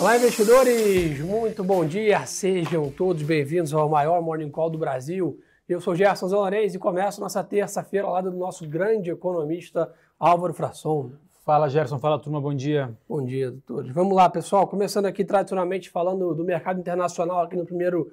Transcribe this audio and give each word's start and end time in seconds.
Olá, 0.00 0.16
investidores! 0.16 1.18
Muito 1.20 1.64
bom 1.64 1.84
dia! 1.84 2.24
Sejam 2.24 2.88
todos 2.88 3.20
bem-vindos 3.24 3.74
ao 3.74 3.88
maior 3.88 4.22
Morning 4.22 4.48
Call 4.48 4.70
do 4.70 4.78
Brasil. 4.78 5.40
Eu 5.68 5.80
sou 5.80 5.96
Gerson 5.96 6.28
Zanorenz 6.28 6.72
e 6.72 6.78
começo 6.78 7.20
nossa 7.20 7.42
terça-feira 7.42 8.06
ao 8.06 8.12
lado 8.12 8.30
do 8.30 8.36
nosso 8.36 8.64
grande 8.68 9.10
economista 9.10 9.92
Álvaro 10.16 10.54
Frasson. 10.54 11.10
Fala, 11.44 11.68
Gerson. 11.68 11.98
Fala, 11.98 12.16
turma. 12.16 12.40
Bom 12.40 12.54
dia. 12.54 12.96
Bom 13.08 13.24
dia, 13.24 13.50
doutores. 13.50 13.90
Vamos 13.90 14.14
lá, 14.14 14.30
pessoal. 14.30 14.68
Começando 14.68 15.06
aqui 15.06 15.24
tradicionalmente 15.24 15.90
falando 15.90 16.32
do 16.32 16.44
mercado 16.44 16.78
internacional 16.78 17.42
aqui 17.42 17.56
no 17.56 17.66
primeiro 17.66 18.12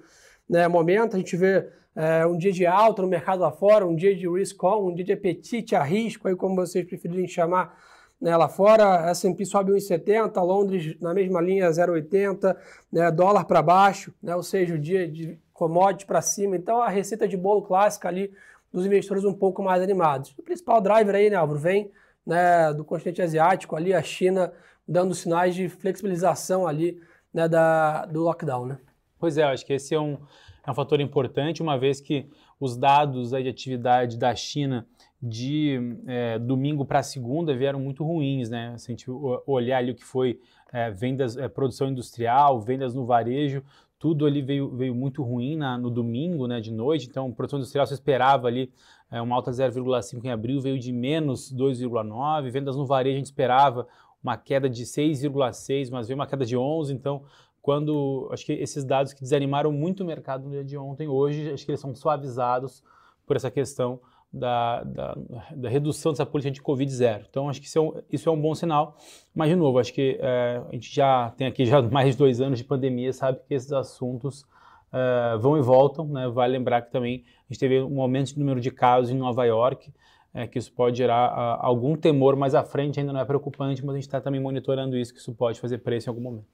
né, 0.49 0.67
momento. 0.67 1.15
A 1.15 1.19
gente 1.19 1.37
vê 1.37 1.69
é, 1.95 2.25
um 2.25 2.35
dia 2.35 2.51
de 2.51 2.65
alta 2.65 3.03
no 3.03 3.07
mercado 3.07 3.41
lá 3.41 3.51
fora, 3.51 3.85
um 3.85 3.95
dia 3.95 4.15
de 4.15 4.27
risk 4.27 4.61
on, 4.63 4.89
um 4.89 4.95
dia 4.95 5.05
de 5.05 5.13
apetite 5.13 5.75
a 5.75 5.83
risco, 5.83 6.27
aí 6.27 6.35
como 6.35 6.55
vocês 6.55 6.83
preferirem 6.83 7.27
chamar 7.27 7.77
né, 8.19 8.35
lá 8.35 8.47
fora. 8.47 9.09
S&P 9.11 9.45
sobe 9.45 9.71
1,70, 9.71 10.41
Londres 10.41 10.95
na 10.99 11.13
mesma 11.13 11.41
linha 11.41 11.69
0,80, 11.69 12.55
né, 12.91 13.11
dólar 13.11 13.45
para 13.45 13.61
baixo, 13.61 14.13
né, 14.21 14.35
ou 14.35 14.43
seja, 14.43 14.75
o 14.75 14.79
dia 14.79 15.07
de 15.07 15.39
commodity 15.53 16.05
para 16.05 16.21
cima. 16.21 16.55
Então, 16.55 16.81
a 16.81 16.89
receita 16.89 17.27
de 17.27 17.37
bolo 17.37 17.61
clássica 17.61 18.07
ali 18.07 18.31
dos 18.71 18.85
investidores 18.85 19.23
um 19.23 19.33
pouco 19.33 19.63
mais 19.63 19.81
animados. 19.81 20.33
O 20.37 20.43
principal 20.43 20.81
driver 20.81 21.15
aí, 21.15 21.29
né, 21.29 21.35
Álvaro, 21.35 21.59
vem 21.59 21.91
né, 22.25 22.73
do 22.73 22.83
continente 22.83 23.21
asiático, 23.21 23.75
ali 23.75 23.93
a 23.93 24.01
China 24.01 24.51
dando 24.87 25.13
sinais 25.13 25.55
de 25.55 25.69
flexibilização 25.69 26.67
ali 26.67 26.99
né, 27.33 27.47
da, 27.47 28.05
do 28.05 28.21
lockdown, 28.21 28.65
né? 28.65 28.77
Pois 29.19 29.37
é, 29.37 29.43
acho 29.43 29.65
que 29.65 29.73
esse 29.73 29.95
é 29.95 29.99
um, 29.99 30.17
é 30.65 30.71
um 30.71 30.73
fator 30.73 30.99
importante, 30.99 31.61
uma 31.61 31.77
vez 31.77 32.01
que 32.01 32.29
os 32.59 32.77
dados 32.77 33.33
aí 33.33 33.43
de 33.43 33.49
atividade 33.49 34.17
da 34.17 34.35
China 34.35 34.87
de 35.27 35.97
é, 36.05 36.37
domingo 36.37 36.85
para 36.85 37.01
segunda 37.01 37.55
vieram 37.55 37.79
muito 37.79 38.03
ruins, 38.03 38.47
né? 38.47 38.77
Se 38.77 38.91
a 38.91 38.93
gente 38.93 39.09
olhar 39.47 39.79
ali 39.79 39.91
o 39.91 39.95
que 39.95 40.05
foi 40.05 40.39
é, 40.71 40.91
vendas, 40.91 41.35
é, 41.35 41.47
produção 41.47 41.89
industrial, 41.89 42.61
vendas 42.61 42.93
no 42.93 43.05
varejo, 43.05 43.63
tudo 43.97 44.27
ali 44.27 44.41
veio, 44.41 44.69
veio 44.69 44.93
muito 44.93 45.23
ruim 45.23 45.55
na, 45.55 45.79
no 45.79 45.89
domingo, 45.89 46.45
né, 46.45 46.61
de 46.61 46.71
noite. 46.71 47.07
Então, 47.09 47.31
produção 47.31 47.57
industrial 47.57 47.87
você 47.87 47.95
esperava 47.95 48.47
ali 48.47 48.71
é, 49.09 49.19
uma 49.19 49.35
alta 49.35 49.49
0,5 49.49 50.23
em 50.23 50.29
abril, 50.29 50.61
veio 50.61 50.77
de 50.77 50.91
menos 50.91 51.51
2,9. 51.51 52.51
Vendas 52.51 52.75
no 52.75 52.85
varejo 52.85 53.15
a 53.15 53.17
gente 53.17 53.25
esperava 53.25 53.87
uma 54.21 54.37
queda 54.37 54.69
de 54.69 54.83
6,6, 54.83 55.89
mas 55.91 56.07
veio 56.07 56.19
uma 56.19 56.27
queda 56.27 56.45
de 56.45 56.55
11. 56.55 56.93
Então, 56.93 57.23
quando 57.63 58.29
acho 58.31 58.45
que 58.45 58.53
esses 58.53 58.85
dados 58.85 59.11
que 59.11 59.21
desanimaram 59.21 59.71
muito 59.71 60.03
o 60.03 60.05
mercado 60.05 60.43
no 60.43 60.51
dia 60.51 60.63
de 60.63 60.77
ontem, 60.77 61.07
hoje 61.07 61.51
acho 61.51 61.65
que 61.65 61.71
eles 61.71 61.81
são 61.81 61.95
suavizados 61.95 62.83
por 63.25 63.35
essa 63.35 63.49
questão 63.49 63.99
da, 64.31 64.83
da, 64.83 65.17
da, 65.55 65.69
redução 65.69 66.11
dessa 66.11 66.25
política 66.25 66.51
de 66.51 66.61
Covid 66.61 66.91
zero. 66.91 67.25
Então, 67.29 67.49
acho 67.49 67.61
que 67.61 67.67
isso 67.67 67.77
é 67.77 67.81
um, 67.81 67.93
isso 68.11 68.29
é 68.29 68.31
um 68.31 68.39
bom 68.39 68.53
sinal. 68.53 68.97
Mas, 69.33 69.49
de 69.49 69.55
novo, 69.55 69.79
acho 69.79 69.93
que 69.93 70.17
é, 70.19 70.61
a 70.67 70.71
gente 70.73 70.93
já 70.93 71.31
tem 71.37 71.47
aqui 71.47 71.65
já 71.65 71.81
mais 71.89 72.11
de 72.11 72.17
dois 72.17 72.41
anos 72.41 72.59
de 72.59 72.65
pandemia, 72.65 73.13
sabe 73.13 73.39
que 73.47 73.53
esses 73.53 73.71
assuntos 73.71 74.45
é, 74.91 75.37
vão 75.37 75.57
e 75.57 75.61
voltam. 75.61 76.05
Né? 76.07 76.27
Vale 76.27 76.57
lembrar 76.57 76.81
que 76.81 76.91
também 76.91 77.23
a 77.49 77.53
gente 77.53 77.59
teve 77.59 77.81
um 77.81 78.01
aumento 78.01 78.33
de 78.33 78.39
número 78.39 78.59
de 78.59 78.71
casos 78.71 79.09
em 79.09 79.17
Nova 79.17 79.45
York, 79.45 79.93
é, 80.33 80.45
que 80.45 80.59
isso 80.59 80.71
pode 80.73 80.97
gerar 80.97 81.27
a, 81.27 81.65
algum 81.65 81.95
temor 81.95 82.35
mais 82.35 82.53
à 82.53 82.63
frente, 82.63 82.99
ainda 82.99 83.13
não 83.13 83.21
é 83.21 83.25
preocupante, 83.25 83.85
mas 83.85 83.95
a 83.95 83.97
gente 83.97 84.07
está 84.07 84.19
também 84.19 84.41
monitorando 84.41 84.97
isso, 84.97 85.13
que 85.13 85.19
isso 85.19 85.33
pode 85.33 85.59
fazer 85.59 85.77
preço 85.77 86.09
em 86.09 86.11
algum 86.11 86.21
momento. 86.21 86.47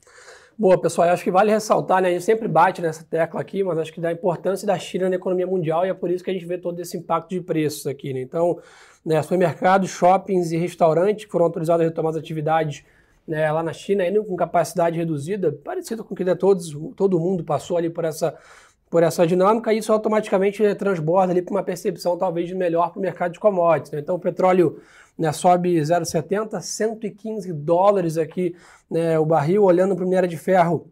Boa, 0.57 0.80
pessoal, 0.80 1.07
eu 1.07 1.13
acho 1.13 1.23
que 1.23 1.31
vale 1.31 1.49
ressaltar, 1.52 2.02
né? 2.02 2.09
A 2.09 2.11
gente 2.11 2.23
sempre 2.23 2.47
bate 2.47 2.81
nessa 2.81 3.03
tecla 3.03 3.41
aqui, 3.41 3.63
mas 3.63 3.80
acho 3.80 3.91
que 3.91 3.99
da 3.99 4.11
importância 4.11 4.67
da 4.67 4.77
China 4.77 5.09
na 5.09 5.16
economia 5.16 5.47
mundial 5.47 5.85
e 5.85 5.89
é 5.89 5.94
por 5.94 6.11
isso 6.11 6.23
que 6.23 6.30
a 6.30 6.33
gente 6.33 6.45
vê 6.45 6.57
todo 6.57 6.80
esse 6.80 6.97
impacto 6.97 7.30
de 7.30 7.41
preços 7.41 7.88
aqui, 7.88 8.13
né? 8.13 8.21
Então, 8.21 8.59
né, 9.03 9.22
supermercados, 9.22 9.89
shoppings 9.89 10.52
e 10.52 10.57
restaurantes 10.57 11.25
foram 11.29 11.45
autorizados 11.45 11.83
a 11.83 11.89
retomar 11.89 12.11
as 12.11 12.17
atividades 12.17 12.83
né, 13.27 13.52
lá 13.52 13.63
na 13.63 13.73
China, 13.73 14.03
ainda 14.03 14.22
com 14.23 14.35
capacidade 14.35 14.97
reduzida, 14.97 15.52
parecido 15.63 16.03
com 16.03 16.13
o 16.13 16.17
que 16.17 16.23
né, 16.23 16.35
todos, 16.35 16.75
todo 16.95 17.19
mundo 17.19 17.44
passou 17.44 17.77
ali 17.77 17.89
por 17.89 18.06
essa, 18.06 18.38
por 18.91 19.03
essa 19.03 19.25
dinâmica, 19.25 19.74
isso 19.74 19.94
automaticamente 19.94 20.75
transborda 20.75 21.31
ali 21.31 21.41
para 21.41 21.53
uma 21.53 21.63
percepção 21.63 22.18
talvez 22.18 22.50
de 22.50 22.53
melhor 22.53 22.91
para 22.91 23.00
o 23.00 23.02
mercado 23.02 23.31
de 23.31 23.40
commodities. 23.40 23.90
Né? 23.94 24.00
Então, 24.02 24.16
o 24.16 24.19
petróleo 24.19 24.81
né, 25.18 25.31
sobe 25.31 25.78
0,70, 25.78 26.59
115 26.59 27.53
dólares 27.53 28.18
aqui 28.18 28.53
né, 28.90 29.18
o 29.18 29.25
barril, 29.25 29.63
olhando 29.63 29.96
para 29.96 30.03
o 30.03 30.07
minério 30.07 30.28
de 30.28 30.35
ferro. 30.35 30.91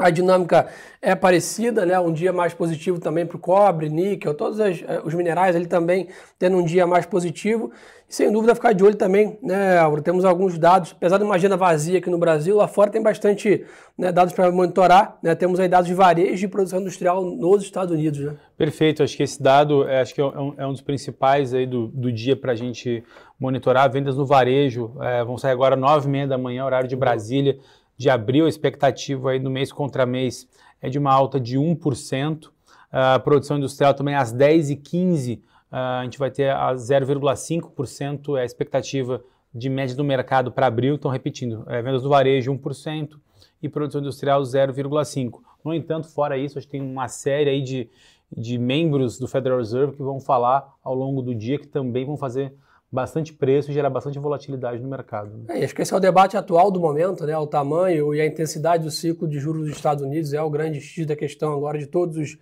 A 0.00 0.08
dinâmica 0.08 0.66
é 1.02 1.14
parecida, 1.14 1.84
né? 1.84 2.00
Um 2.00 2.10
dia 2.10 2.32
mais 2.32 2.54
positivo 2.54 2.98
também 2.98 3.26
para 3.26 3.36
o 3.36 3.38
cobre, 3.38 3.90
níquel, 3.90 4.32
todos 4.32 4.58
as, 4.58 4.82
eh, 4.82 5.02
os 5.04 5.12
minerais 5.12 5.54
ali 5.54 5.66
também 5.66 6.08
tendo 6.38 6.56
um 6.56 6.64
dia 6.64 6.86
mais 6.86 7.04
positivo. 7.04 7.70
E 8.08 8.14
sem 8.14 8.32
dúvida 8.32 8.54
ficar 8.54 8.72
de 8.72 8.82
olho 8.82 8.94
também, 8.96 9.38
né, 9.42 9.76
Álvaro? 9.76 10.00
Temos 10.00 10.24
alguns 10.24 10.58
dados, 10.58 10.92
apesar 10.96 11.18
de 11.18 11.24
uma 11.24 11.34
agenda 11.34 11.54
vazia 11.54 11.98
aqui 11.98 12.08
no 12.08 12.16
Brasil, 12.16 12.56
lá 12.56 12.66
fora 12.66 12.90
tem 12.90 13.02
bastante 13.02 13.62
né, 13.96 14.10
dados 14.10 14.32
para 14.32 14.50
monitorar. 14.50 15.18
Né? 15.22 15.34
Temos 15.34 15.60
aí 15.60 15.68
dados 15.68 15.86
de 15.86 15.92
varejo 15.92 16.46
e 16.46 16.48
produção 16.48 16.80
industrial 16.80 17.22
nos 17.22 17.62
Estados 17.62 17.94
Unidos. 17.94 18.20
Né? 18.20 18.36
Perfeito, 18.56 19.02
acho 19.02 19.14
que 19.14 19.22
esse 19.22 19.42
dado 19.42 19.86
é, 19.86 20.00
acho 20.00 20.14
que 20.14 20.20
é, 20.22 20.24
um, 20.24 20.54
é 20.56 20.66
um 20.66 20.72
dos 20.72 20.80
principais 20.80 21.52
aí 21.52 21.66
do, 21.66 21.88
do 21.88 22.10
dia 22.10 22.34
para 22.34 22.52
a 22.52 22.56
gente 22.56 23.04
monitorar. 23.38 23.90
Vendas 23.92 24.16
no 24.16 24.24
varejo 24.24 24.92
é, 25.02 25.22
vão 25.22 25.36
sair 25.36 25.52
agora 25.52 25.76
nove 25.76 26.08
e 26.08 26.10
meia 26.10 26.26
da 26.26 26.38
manhã, 26.38 26.64
horário 26.64 26.88
de 26.88 26.96
Brasília 26.96 27.58
de 28.00 28.08
abril, 28.08 28.46
a 28.46 28.48
expectativa 28.48 29.32
aí 29.32 29.38
no 29.38 29.50
mês 29.50 29.70
contra 29.70 30.06
mês 30.06 30.48
é 30.80 30.88
de 30.88 30.98
uma 30.98 31.12
alta 31.12 31.38
de 31.38 31.58
1%. 31.58 32.48
A 32.90 33.18
produção 33.18 33.58
industrial 33.58 33.92
também 33.92 34.14
às 34.14 34.32
10h15, 34.32 35.38
a 35.70 36.00
gente 36.04 36.18
vai 36.18 36.30
ter 36.30 36.48
a 36.50 36.72
0,5% 36.72 38.38
é 38.38 38.40
a 38.40 38.44
expectativa 38.46 39.22
de 39.54 39.68
média 39.68 39.94
do 39.94 40.02
mercado 40.02 40.50
para 40.50 40.66
abril. 40.66 40.94
Então, 40.94 41.10
repetindo, 41.10 41.62
é, 41.66 41.82
vendas 41.82 42.02
do 42.02 42.08
varejo 42.08 42.50
1% 42.50 43.18
e 43.62 43.68
produção 43.68 44.00
industrial 44.00 44.40
0,5%. 44.40 45.34
No 45.62 45.74
entanto, 45.74 46.08
fora 46.08 46.38
isso, 46.38 46.56
a 46.56 46.62
gente 46.62 46.70
tem 46.70 46.80
uma 46.80 47.06
série 47.06 47.50
aí 47.50 47.60
de, 47.60 47.86
de 48.34 48.56
membros 48.56 49.18
do 49.18 49.28
Federal 49.28 49.58
Reserve 49.58 49.94
que 49.94 50.02
vão 50.02 50.18
falar 50.18 50.72
ao 50.82 50.94
longo 50.94 51.20
do 51.20 51.34
dia 51.34 51.58
que 51.58 51.68
também 51.68 52.06
vão 52.06 52.16
fazer 52.16 52.54
bastante 52.92 53.32
preço 53.32 53.70
e 53.70 53.74
gerar 53.74 53.88
bastante 53.88 54.18
volatilidade 54.18 54.82
no 54.82 54.88
mercado. 54.88 55.30
Né? 55.36 55.60
É, 55.60 55.64
acho 55.64 55.74
que 55.74 55.82
esse 55.82 55.94
é 55.94 55.96
o 55.96 56.00
debate 56.00 56.36
atual 56.36 56.70
do 56.70 56.80
momento, 56.80 57.24
né? 57.24 57.38
O 57.38 57.46
tamanho 57.46 58.12
e 58.14 58.20
a 58.20 58.26
intensidade 58.26 58.82
do 58.82 58.90
ciclo 58.90 59.28
de 59.28 59.38
juros 59.38 59.66
dos 59.66 59.76
Estados 59.76 60.02
Unidos 60.02 60.32
é 60.32 60.42
o 60.42 60.50
grande 60.50 60.80
X 60.80 61.06
da 61.06 61.14
questão 61.14 61.52
agora 61.52 61.78
de 61.78 61.86
todos 61.86 62.16
os, 62.16 62.36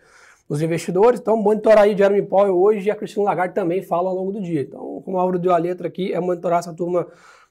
os 0.48 0.62
investidores. 0.62 1.20
Então, 1.20 1.36
monitorar 1.36 1.84
aí 1.84 1.97
Jeremy 1.97 2.22
Powell 2.22 2.59
hoje 2.59 2.88
e 2.88 2.91
a 2.91 2.97
Cristina 2.97 3.26
Lagarde 3.26 3.54
também 3.54 3.82
fala 3.82 4.09
ao 4.09 4.16
longo 4.16 4.32
do 4.32 4.41
dia. 4.41 4.62
Então, 4.62 5.03
como 5.04 5.19
a 5.19 5.20
Álvaro 5.20 5.38
deu 5.38 5.53
a 5.53 5.59
letra 5.59 5.86
aqui, 5.86 6.14
é 6.14 6.20
monitorar 6.20 6.60
essa 6.60 6.72
turma 6.72 7.06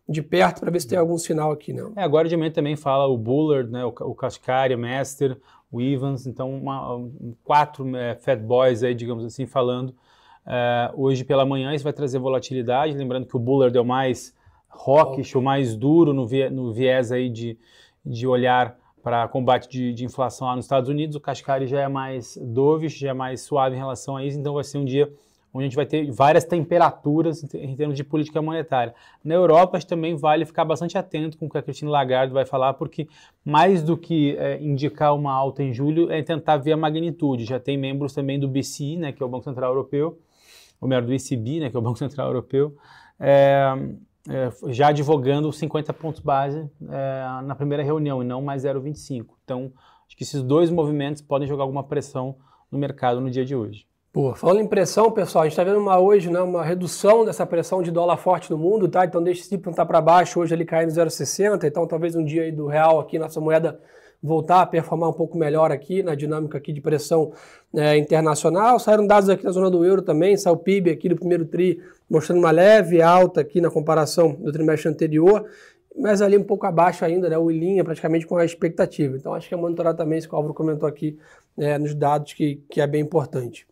de 0.09 0.21
perto 0.23 0.61
para 0.61 0.71
ver 0.71 0.79
se 0.79 0.87
tem 0.87 0.97
algum 0.97 1.17
sinal 1.17 1.51
aqui, 1.51 1.73
não. 1.73 1.91
É, 1.95 2.01
agora 2.01 2.27
de 2.27 2.35
manhã 2.35 2.49
também 2.49 2.75
fala 2.75 3.05
o 3.05 3.17
Bullard, 3.17 3.69
né, 3.69 3.85
o, 3.85 3.89
o 3.89 4.15
Kashkari, 4.15 4.73
o 4.73 4.79
Master, 4.79 5.37
o 5.71 5.81
Evans, 5.81 6.25
então 6.25 6.49
uma, 6.49 6.95
um, 6.95 7.35
quatro 7.43 7.95
é, 7.95 8.15
Fat 8.15 8.39
Boys 8.39 8.83
aí, 8.83 8.95
digamos 8.95 9.25
assim, 9.25 9.45
falando 9.45 9.93
Uh, 10.47 11.03
hoje 11.03 11.25
pela 11.25 11.45
manhã 11.45 11.75
isso 11.75 11.83
vai 11.83 11.91
trazer 11.91 12.19
volatilidade, 12.19 12.93
lembrando 12.93 13.25
que 13.25 13.35
o 13.35 13.39
Bullard 13.39 13.77
é 13.77 13.81
o 13.81 13.85
mais 13.85 14.33
hawkish, 14.69 15.35
o 15.35 15.41
mais 15.41 15.75
duro 15.75 16.13
no, 16.13 16.25
vie 16.25 16.49
no 16.49 16.71
viés 16.71 17.11
aí 17.11 17.29
de, 17.29 17.57
de 18.05 18.25
olhar 18.25 18.77
para 19.03 19.27
combate 19.27 19.69
de, 19.69 19.93
de, 19.93 20.05
inflação 20.05 20.47
lá 20.47 20.55
nos 20.55 20.63
Estados 20.63 20.89
Unidos, 20.89 21.17
o 21.17 21.19
Kashkari 21.19 21.67
já 21.67 21.81
é 21.81 21.87
mais 21.89 22.37
dovish, 22.41 22.97
já 22.97 23.09
é 23.09 23.13
mais 23.13 23.41
suave 23.41 23.75
em 23.75 23.77
relação 23.77 24.15
a 24.15 24.23
isso, 24.23 24.39
então 24.39 24.53
vai 24.53 24.63
ser 24.63 24.77
um 24.77 24.85
dia 24.85 25.11
onde 25.53 25.65
a 25.65 25.67
gente 25.67 25.75
vai 25.75 25.85
ter 25.85 26.09
várias 26.11 26.45
temperaturas 26.45 27.43
em 27.53 27.75
termos 27.75 27.95
de 27.95 28.03
política 28.03 28.41
monetária. 28.41 28.93
Na 29.23 29.33
Europa 29.33 29.79
também 29.79 30.15
vale 30.15 30.45
ficar 30.45 30.63
bastante 30.63 30.97
atento 30.97 31.37
com 31.37 31.47
o 31.47 31.49
que 31.49 31.57
a 31.57 31.61
Cristina 31.61 31.89
Lagarde 31.89 32.33
vai 32.33 32.45
falar, 32.45 32.73
porque 32.75 33.07
mais 33.43 33.81
do 33.81 33.97
que 33.97 34.35
é, 34.37 34.61
indicar 34.61 35.15
uma 35.15 35.33
alta 35.33 35.63
em 35.63 35.73
julho 35.73 36.11
é 36.11 36.21
tentar 36.21 36.57
ver 36.57 36.73
a 36.73 36.77
magnitude. 36.77 37.43
Já 37.43 37.59
tem 37.59 37.77
membros 37.77 38.13
também 38.13 38.39
do 38.39 38.47
BCE, 38.47 38.97
né, 38.97 39.11
que 39.11 39.21
é 39.21 39.25
o 39.25 39.29
Banco 39.29 39.45
Central 39.45 39.71
Europeu, 39.71 40.19
ou 40.79 40.87
melhor, 40.87 41.03
do 41.03 41.13
ECB, 41.13 41.59
né, 41.59 41.69
que 41.69 41.75
é 41.75 41.79
o 41.79 41.81
Banco 41.81 41.97
Central 41.97 42.27
Europeu, 42.27 42.75
é, 43.19 43.73
é, 44.29 44.73
já 44.73 44.89
advogando 44.89 45.51
50 45.51 45.93
pontos 45.93 46.21
base 46.21 46.69
é, 46.89 47.41
na 47.43 47.55
primeira 47.55 47.83
reunião 47.83 48.21
e 48.21 48.25
não 48.25 48.41
mais 48.41 48.63
0,25. 48.63 49.25
Então, 49.43 49.71
acho 50.07 50.15
que 50.15 50.23
esses 50.23 50.43
dois 50.43 50.69
movimentos 50.69 51.21
podem 51.21 51.47
jogar 51.47 51.63
alguma 51.63 51.83
pressão 51.83 52.35
no 52.71 52.77
mercado 52.77 53.21
no 53.21 53.29
dia 53.29 53.45
de 53.45 53.55
hoje. 53.55 53.87
Pô, 54.11 54.33
falando 54.33 54.61
em 54.61 54.67
pressão, 54.67 55.11
pessoal, 55.11 55.43
a 55.43 55.45
gente 55.45 55.53
está 55.53 55.63
vendo 55.63 55.79
uma, 55.79 55.99
hoje 55.99 56.29
né, 56.29 56.39
uma 56.39 56.63
redução 56.63 57.23
dessa 57.23 57.45
pressão 57.45 57.83
de 57.83 57.91
dólar 57.91 58.17
forte 58.17 58.49
no 58.49 58.57
mundo, 58.57 58.87
tá? 58.87 59.05
Então 59.05 59.21
deixa 59.21 59.41
esse 59.41 59.49
tipo 59.49 59.69
estar 59.69 59.85
para 59.85 60.01
baixo, 60.01 60.39
hoje 60.39 60.55
ele 60.55 60.65
caindo 60.65 60.89
0,60, 60.89 61.65
então 61.65 61.85
talvez 61.85 62.15
um 62.15 62.25
dia 62.25 62.43
aí 62.43 62.51
do 62.51 62.65
real 62.65 62.99
aqui, 62.99 63.19
nossa 63.19 63.39
moeda 63.39 63.79
voltar 64.21 64.61
a 64.61 64.65
performar 64.65 65.09
um 65.09 65.13
pouco 65.13 65.37
melhor 65.37 65.71
aqui 65.71 66.01
na 66.01 66.15
dinâmica 66.15 66.57
aqui 66.57 66.73
de 66.73 66.81
pressão 66.81 67.31
é, 67.75 67.97
internacional. 67.97 68.79
Saíram 68.79 69.05
dados 69.05 69.29
aqui 69.29 69.43
na 69.43 69.51
zona 69.51 69.69
do 69.69 69.85
euro 69.85 70.01
também, 70.01 70.35
saiu 70.35 70.55
o 70.55 70.57
PIB 70.57 70.89
aqui 70.89 71.09
do 71.09 71.15
primeiro 71.15 71.45
TRI 71.45 71.79
mostrando 72.09 72.39
uma 72.39 72.51
leve 72.51 73.01
alta 73.01 73.41
aqui 73.41 73.61
na 73.61 73.69
comparação 73.69 74.33
do 74.33 74.51
trimestre 74.51 74.89
anterior, 74.89 75.45
mas 75.95 76.21
ali 76.21 76.37
um 76.37 76.43
pouco 76.43 76.65
abaixo 76.65 77.03
ainda, 77.03 77.29
né, 77.29 77.37
o 77.37 77.49
linha 77.49 77.83
praticamente 77.83 78.25
com 78.25 78.37
a 78.37 78.45
expectativa. 78.45 79.15
Então 79.15 79.33
acho 79.33 79.47
que 79.47 79.53
é 79.53 79.57
monitorar 79.57 79.95
também 79.95 80.17
isso 80.17 80.27
que 80.27 80.33
o 80.33 80.37
Álvaro 80.37 80.53
comentou 80.53 80.87
aqui 80.87 81.17
é, 81.57 81.77
nos 81.77 81.93
dados 81.93 82.33
que, 82.33 82.61
que 82.69 82.81
é 82.81 82.87
bem 82.87 83.01
importante. 83.01 83.67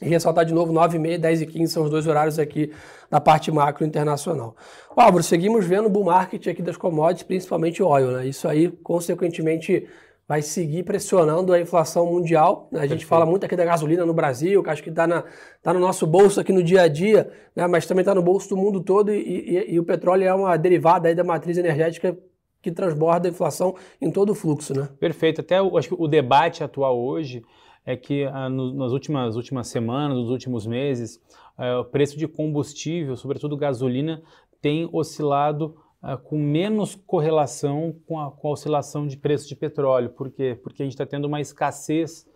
E 0.00 0.08
ressaltar 0.08 0.44
de 0.44 0.52
novo, 0.52 0.72
9 0.72 0.96
e 0.96 1.00
meia, 1.00 1.18
10 1.18 1.42
e 1.42 1.46
15 1.46 1.72
são 1.72 1.84
os 1.84 1.90
dois 1.90 2.06
horários 2.06 2.38
aqui 2.38 2.70
da 3.10 3.20
parte 3.20 3.50
macro 3.50 3.84
internacional. 3.84 4.54
Álvaro, 4.94 5.22
seguimos 5.22 5.64
vendo 5.64 5.86
o 5.86 5.90
bull 5.90 6.04
market 6.04 6.46
aqui 6.48 6.62
das 6.62 6.76
commodities, 6.76 7.22
principalmente 7.22 7.82
oil, 7.82 8.10
né? 8.10 8.26
Isso 8.26 8.46
aí, 8.46 8.68
consequentemente, 8.68 9.86
vai 10.28 10.42
seguir 10.42 10.82
pressionando 10.82 11.52
a 11.52 11.60
inflação 11.60 12.06
mundial. 12.06 12.68
Né? 12.72 12.80
A 12.80 12.82
gente 12.82 12.90
Perfeito. 12.90 13.08
fala 13.08 13.24
muito 13.24 13.46
aqui 13.46 13.54
da 13.54 13.64
gasolina 13.64 14.04
no 14.04 14.12
Brasil, 14.12 14.62
que 14.62 14.70
acho 14.70 14.82
que 14.82 14.90
está 14.90 15.24
tá 15.62 15.72
no 15.72 15.80
nosso 15.80 16.06
bolso 16.06 16.40
aqui 16.40 16.52
no 16.52 16.62
dia 16.62 16.82
a 16.82 16.88
dia, 16.88 17.30
né? 17.54 17.66
mas 17.66 17.86
também 17.86 18.02
está 18.02 18.14
no 18.14 18.22
bolso 18.22 18.48
do 18.48 18.56
mundo 18.56 18.80
todo 18.80 19.12
e, 19.12 19.18
e, 19.18 19.74
e, 19.74 19.80
o 19.80 19.84
petróleo 19.84 20.24
é 20.24 20.34
uma 20.34 20.56
derivada 20.56 21.08
aí 21.08 21.14
da 21.14 21.22
matriz 21.22 21.56
energética 21.56 22.16
que 22.60 22.72
transborda 22.72 23.28
a 23.28 23.30
inflação 23.30 23.76
em 24.00 24.10
todo 24.10 24.30
o 24.30 24.34
fluxo. 24.34 24.74
Né? 24.74 24.88
Perfeito. 24.98 25.40
Até 25.40 25.60
eu 25.60 25.76
acho 25.78 25.88
que 25.88 25.94
o 25.96 26.08
debate 26.08 26.64
atual 26.64 26.98
hoje 26.98 27.44
é 27.86 27.96
que 27.96 28.24
ah, 28.24 28.48
no, 28.48 28.74
nas 28.74 28.90
últimas, 28.90 29.36
últimas 29.36 29.68
semanas, 29.68 30.18
nos 30.18 30.28
últimos 30.28 30.66
meses, 30.66 31.22
ah, 31.56 31.80
o 31.80 31.84
preço 31.84 32.18
de 32.18 32.26
combustível, 32.26 33.16
sobretudo 33.16 33.56
gasolina, 33.56 34.20
tem 34.60 34.88
oscilado 34.92 35.76
ah, 36.02 36.16
com 36.16 36.36
menos 36.36 36.96
correlação 36.96 37.94
com 38.04 38.18
a, 38.18 38.32
com 38.32 38.48
a, 38.48 38.50
oscilação 38.50 39.06
de 39.06 39.16
preço 39.16 39.48
de 39.48 39.54
petróleo. 39.54 40.10
Por 40.10 40.30
quê? 40.30 40.58
Porque 40.60 40.82
a 40.82 40.84
gente 40.84 40.94
está 40.94 41.06
tendo 41.06 41.26
uma 41.26 41.40
escassez 41.40 42.26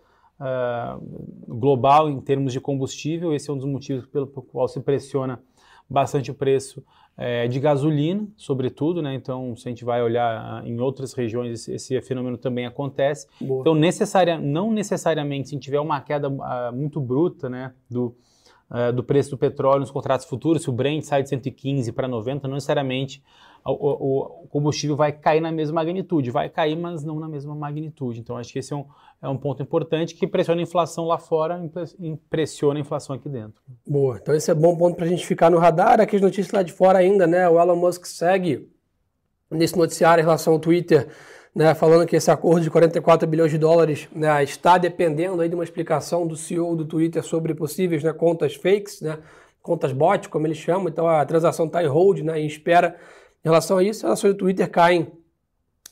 global 1.47 2.09
em 2.09 2.19
termos 2.19 2.51
de 2.51 2.59
combustível. 2.59 3.31
Esse 3.31 3.51
é 3.51 3.53
um 3.53 3.57
dos 3.57 3.67
motivos 3.67 4.07
pelo 4.07 4.25
qual 4.25 4.67
se 4.67 4.79
pressiona 4.79 5.39
bastante 5.87 6.31
o 6.31 6.33
preço 6.33 6.83
é, 7.17 7.47
de 7.47 7.59
gasolina, 7.59 8.27
sobretudo, 8.35 9.01
né? 9.01 9.13
Então, 9.13 9.55
se 9.55 9.67
a 9.67 9.71
gente 9.71 9.85
vai 9.85 10.01
olhar 10.01 10.61
ah, 10.63 10.67
em 10.67 10.79
outras 10.79 11.13
regiões, 11.13 11.51
esse, 11.51 11.73
esse 11.73 12.01
fenômeno 12.01 12.37
também 12.37 12.65
acontece. 12.65 13.27
Boa. 13.39 13.61
Então, 13.61 13.75
necessaria, 13.75 14.39
não 14.39 14.71
necessariamente, 14.71 15.49
se 15.49 15.53
a 15.53 15.55
gente 15.55 15.63
tiver 15.63 15.79
uma 15.79 16.01
queda 16.01 16.29
uh, 16.29 16.73
muito 16.73 16.99
bruta, 16.99 17.49
né, 17.49 17.73
do, 17.89 18.15
uh, 18.69 18.93
do 18.93 19.03
preço 19.03 19.31
do 19.31 19.37
petróleo 19.37 19.81
nos 19.81 19.91
contratos 19.91 20.25
futuros, 20.25 20.63
se 20.63 20.69
o 20.69 20.73
Brent 20.73 21.03
sai 21.03 21.21
de 21.23 21.29
115 21.29 21.91
para 21.91 22.07
90, 22.07 22.47
não 22.47 22.55
necessariamente 22.55 23.21
o, 23.63 24.43
o, 24.43 24.47
combustível 24.47 24.95
vai 24.95 25.11
cair 25.11 25.39
na 25.39 25.51
mesma 25.51 25.75
magnitude. 25.75 26.31
Vai 26.31 26.49
cair, 26.49 26.75
mas 26.75 27.03
não 27.03 27.19
na 27.19 27.29
mesma 27.29 27.53
magnitude. 27.53 28.19
Então, 28.19 28.37
acho 28.37 28.51
que 28.51 28.59
esse 28.59 28.73
é 28.73 28.75
um, 28.75 28.85
é 29.21 29.29
um 29.29 29.37
ponto 29.37 29.61
importante 29.61 30.15
que 30.15 30.25
pressiona 30.25 30.61
a 30.61 30.63
inflação 30.63 31.05
lá 31.05 31.17
fora, 31.17 31.61
impressiona 31.99 32.79
a 32.79 32.81
inflação 32.81 33.15
aqui 33.15 33.29
dentro. 33.29 33.61
Boa. 33.87 34.17
Então, 34.21 34.33
esse 34.33 34.49
é 34.49 34.55
bom 34.55 34.75
ponto 34.75 34.95
para 34.95 35.05
a 35.05 35.09
gente 35.09 35.25
ficar 35.25 35.51
no 35.51 35.59
radar. 35.59 36.01
Aqui 36.01 36.15
as 36.15 36.21
notícias 36.21 36.51
lá 36.51 36.63
de 36.63 36.73
fora 36.73 36.99
ainda, 36.99 37.27
né? 37.27 37.47
O 37.47 37.61
Elon 37.61 37.75
Musk 37.75 38.05
segue 38.05 38.67
nesse 39.49 39.77
noticiário 39.77 40.21
em 40.21 40.25
relação 40.25 40.53
ao 40.53 40.59
Twitter. 40.59 41.07
Né, 41.53 41.75
falando 41.75 42.07
que 42.07 42.15
esse 42.15 42.31
acordo 42.31 42.61
de 42.61 42.69
44 42.69 43.27
bilhões 43.27 43.51
de 43.51 43.57
dólares 43.57 44.07
né, 44.15 44.41
está 44.41 44.77
dependendo 44.77 45.41
aí 45.41 45.49
de 45.49 45.53
uma 45.53 45.65
explicação 45.65 46.25
do 46.25 46.33
CEO 46.33 46.77
do 46.77 46.85
Twitter 46.85 47.21
sobre 47.21 47.53
possíveis 47.53 48.01
né, 48.01 48.13
contas 48.13 48.55
fakes, 48.55 49.01
né, 49.01 49.17
contas 49.61 49.91
bot, 49.91 50.29
como 50.29 50.47
eles 50.47 50.57
chamam. 50.57 50.87
Então 50.87 51.09
a 51.09 51.25
transação 51.25 51.65
está 51.65 51.83
em 51.83 51.87
hold, 51.87 52.19
né, 52.19 52.39
em 52.39 52.47
espera 52.47 52.95
em 53.43 53.49
relação 53.49 53.77
a 53.77 53.83
isso, 53.83 54.05
as 54.05 54.13
ações 54.13 54.33
do 54.33 54.37
Twitter 54.37 54.69
caem 54.69 55.11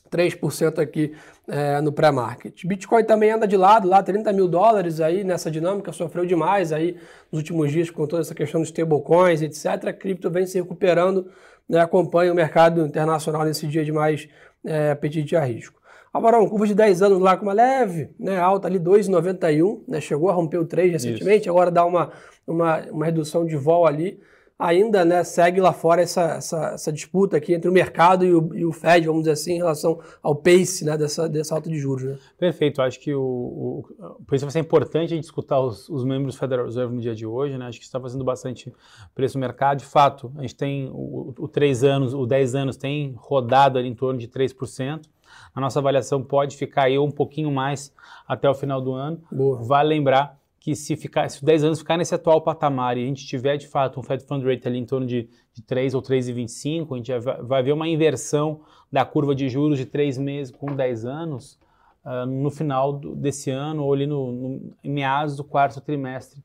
3% 0.10 0.80
aqui 0.80 1.14
é, 1.48 1.82
no 1.82 1.92
pré-market. 1.92 2.66
Bitcoin 2.66 3.04
também 3.04 3.32
anda 3.32 3.48
de 3.48 3.58
lado, 3.58 3.88
lá 3.88 4.02
30 4.04 4.32
mil 4.34 4.48
dólares 4.48 5.00
aí 5.00 5.24
nessa 5.24 5.50
dinâmica, 5.50 5.92
sofreu 5.92 6.26
demais 6.26 6.72
aí 6.72 6.98
nos 7.32 7.40
últimos 7.40 7.72
dias 7.72 7.90
com 7.90 8.06
toda 8.06 8.22
essa 8.22 8.36
questão 8.36 8.62
dos 8.62 8.70
stablecoins, 8.70 9.42
etc. 9.42 9.88
A 9.88 9.94
cripto 9.94 10.30
vem 10.30 10.46
se 10.46 10.58
recuperando, 10.58 11.28
né, 11.68 11.80
acompanha 11.80 12.32
o 12.32 12.36
mercado 12.36 12.86
internacional 12.86 13.46
nesse 13.46 13.68
dia 13.68 13.84
de 13.84 13.92
mais 13.92 14.28
é, 14.66 14.92
apetite 14.92 15.36
a 15.36 15.44
risco. 15.44 15.80
Agora, 16.12 16.38
curva 16.48 16.66
de 16.66 16.74
10 16.74 17.04
anos 17.04 17.20
lá 17.20 17.38
com 17.38 17.44
uma 17.44 17.54
leve 17.54 18.10
né, 18.20 18.40
alta 18.40 18.68
ali, 18.68 18.80
2,91, 18.80 19.84
né, 19.88 20.02
chegou 20.02 20.30
a 20.30 20.34
romper 20.34 20.58
o 20.58 20.66
3 20.66 20.94
recentemente, 20.94 21.42
Isso. 21.42 21.50
agora 21.52 21.70
dá 21.70 21.86
uma, 21.86 22.12
uma, 22.48 22.80
uma 22.90 23.06
redução 23.06 23.46
de 23.46 23.56
vol 23.56 23.86
ali 23.86 24.20
ainda 24.60 25.06
né, 25.06 25.24
segue 25.24 25.62
lá 25.62 25.72
fora 25.72 26.02
essa, 26.02 26.34
essa, 26.34 26.72
essa, 26.74 26.92
disputa 26.92 27.38
aqui 27.38 27.54
entre 27.54 27.70
o 27.70 27.74
mercado 27.74 28.26
e 28.26 28.36
o, 28.36 28.54
e 28.54 28.66
o, 28.66 28.74
Fed, 28.74 29.08
vamos 29.08 29.22
dizer 29.22 29.32
assim, 29.32 29.54
em 29.54 29.58
relação 29.58 30.02
ao 30.22 30.36
pace 30.36 30.84
né, 30.84 30.98
dessa, 30.98 31.30
dessa 31.30 31.56
alta 31.56 31.70
de 31.70 31.80
juros. 31.80 32.04
Né? 32.04 32.18
Perfeito, 32.38 32.82
acho 32.82 33.00
que 33.00 33.14
o, 33.16 33.22
o, 33.22 33.84
por 34.28 34.36
isso 34.36 34.44
vai 34.44 34.52
ser 34.52 34.60
importante 34.60 35.14
a 35.14 35.16
gente 35.16 35.24
escutar 35.24 35.62
os, 35.62 35.88
os, 35.88 36.04
membros 36.04 36.36
do 36.36 36.40
Federal 36.40 36.66
Reserve 36.66 36.94
no 36.94 37.00
dia 37.00 37.16
de 37.16 37.26
hoje, 37.26 37.58
né? 37.58 37.68
acho 37.68 37.80
que 37.80 37.86
está 37.86 38.02
fazendo 38.02 38.26
bastante 38.26 38.74
preço 39.16 39.38
no 39.38 39.42
mercado. 39.42 39.78
De 39.78 39.86
fato, 39.86 40.30
a 40.36 40.42
gente 40.42 40.56
tem 40.56 40.90
o, 40.92 41.34
o 41.40 41.48
3 41.48 41.86
anos, 41.86 42.14
o 42.14 42.26
10 42.26 42.56
anos 42.56 42.76
tem 42.76 43.14
rodado 43.16 43.80
ali 43.80 43.88
em 43.88 43.96
torno 43.96 44.20
de 44.20 44.28
3%. 44.28 45.06
A 45.54 45.62
nossa 45.62 45.80
avaliação 45.80 46.22
pode 46.24 46.58
ficar 46.58 46.84
aí 46.84 46.98
um 47.00 47.12
pouquinho 47.12 47.52
mais 47.52 47.94
até 48.28 48.50
o 48.50 48.54
final 48.54 48.82
do 48.82 48.94
ano. 48.94 49.22
Boa. 49.32 49.62
Vale 49.62 49.90
lembrar 49.90 50.39
que 50.60 50.76
se, 50.76 50.96
ficar, 50.98 51.30
se 51.30 51.44
10 51.44 51.64
anos 51.64 51.80
ficar 51.80 51.98
nesse 51.98 52.14
atual 52.14 52.42
patamar 52.42 52.98
e 52.98 53.04
a 53.04 53.06
gente 53.06 53.26
tiver 53.26 53.58
de 53.58 53.68
fato 53.68 54.00
um 54.00 54.04
Fed 54.04 54.24
Fund 54.26 54.44
Rate 54.44 54.68
ali 54.68 54.78
em 54.78 54.86
torno 54.86 55.08
de, 55.08 55.30
de 55.54 55.62
3 55.62 55.94
ou 55.94 56.02
3,25, 56.02 56.94
a 56.94 56.98
gente 56.98 57.20
vai, 57.20 57.42
vai 57.42 57.64
ver 57.64 57.72
uma 57.72 57.88
inversão 57.88 58.62
da 58.92 59.06
curva 59.06 59.34
de 59.34 59.48
juros 59.48 59.78
de 59.78 59.86
3 59.86 60.18
meses 60.18 60.52
com 60.52 60.76
10 60.76 61.06
anos 61.06 61.58
uh, 62.06 62.26
no 62.26 62.52
final 62.52 62.94
do, 62.94 63.16
desse 63.16 63.50
ano 63.50 63.84
ou 63.84 63.94
ali 63.94 64.06
no, 64.06 64.32
no, 64.32 64.74
meados 64.84 65.38
do 65.38 65.44
quarto 65.44 65.80
trimestre 65.80 66.44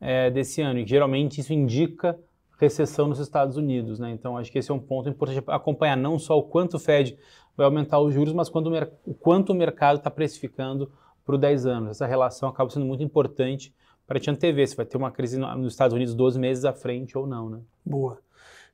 é, 0.00 0.30
desse 0.30 0.60
ano. 0.60 0.80
E 0.80 0.86
geralmente 0.86 1.40
isso 1.40 1.52
indica 1.52 2.18
recessão 2.58 3.08
nos 3.08 3.18
Estados 3.18 3.56
Unidos. 3.56 3.98
Né? 3.98 4.10
Então 4.10 4.36
acho 4.36 4.52
que 4.52 4.58
esse 4.58 4.70
é 4.70 4.74
um 4.74 4.78
ponto 4.78 5.08
importante 5.08 5.42
acompanhar 5.48 5.96
não 5.96 6.18
só 6.18 6.38
o 6.38 6.42
quanto 6.42 6.74
o 6.74 6.78
Fed 6.78 7.16
vai 7.56 7.64
aumentar 7.64 8.00
os 8.00 8.12
juros, 8.12 8.34
mas 8.34 8.48
quando 8.48 8.70
o 9.06 9.14
quanto 9.14 9.50
o 9.50 9.54
mercado 9.54 9.98
está 9.98 10.10
precificando 10.10 10.90
para 11.24 11.36
10 11.36 11.66
anos. 11.66 11.90
Essa 11.90 12.06
relação 12.06 12.48
acaba 12.48 12.70
sendo 12.70 12.86
muito 12.86 13.02
importante 13.02 13.72
para 14.06 14.20
te 14.20 14.30
antever 14.30 14.66
se 14.68 14.76
vai 14.76 14.84
ter 14.84 14.96
uma 14.96 15.10
crise 15.10 15.38
nos 15.38 15.72
Estados 15.72 15.94
Unidos 15.94 16.14
12 16.14 16.38
meses 16.38 16.64
à 16.64 16.72
frente 16.72 17.16
ou 17.16 17.26
não. 17.26 17.48
Né? 17.48 17.58
Boa. 17.84 18.18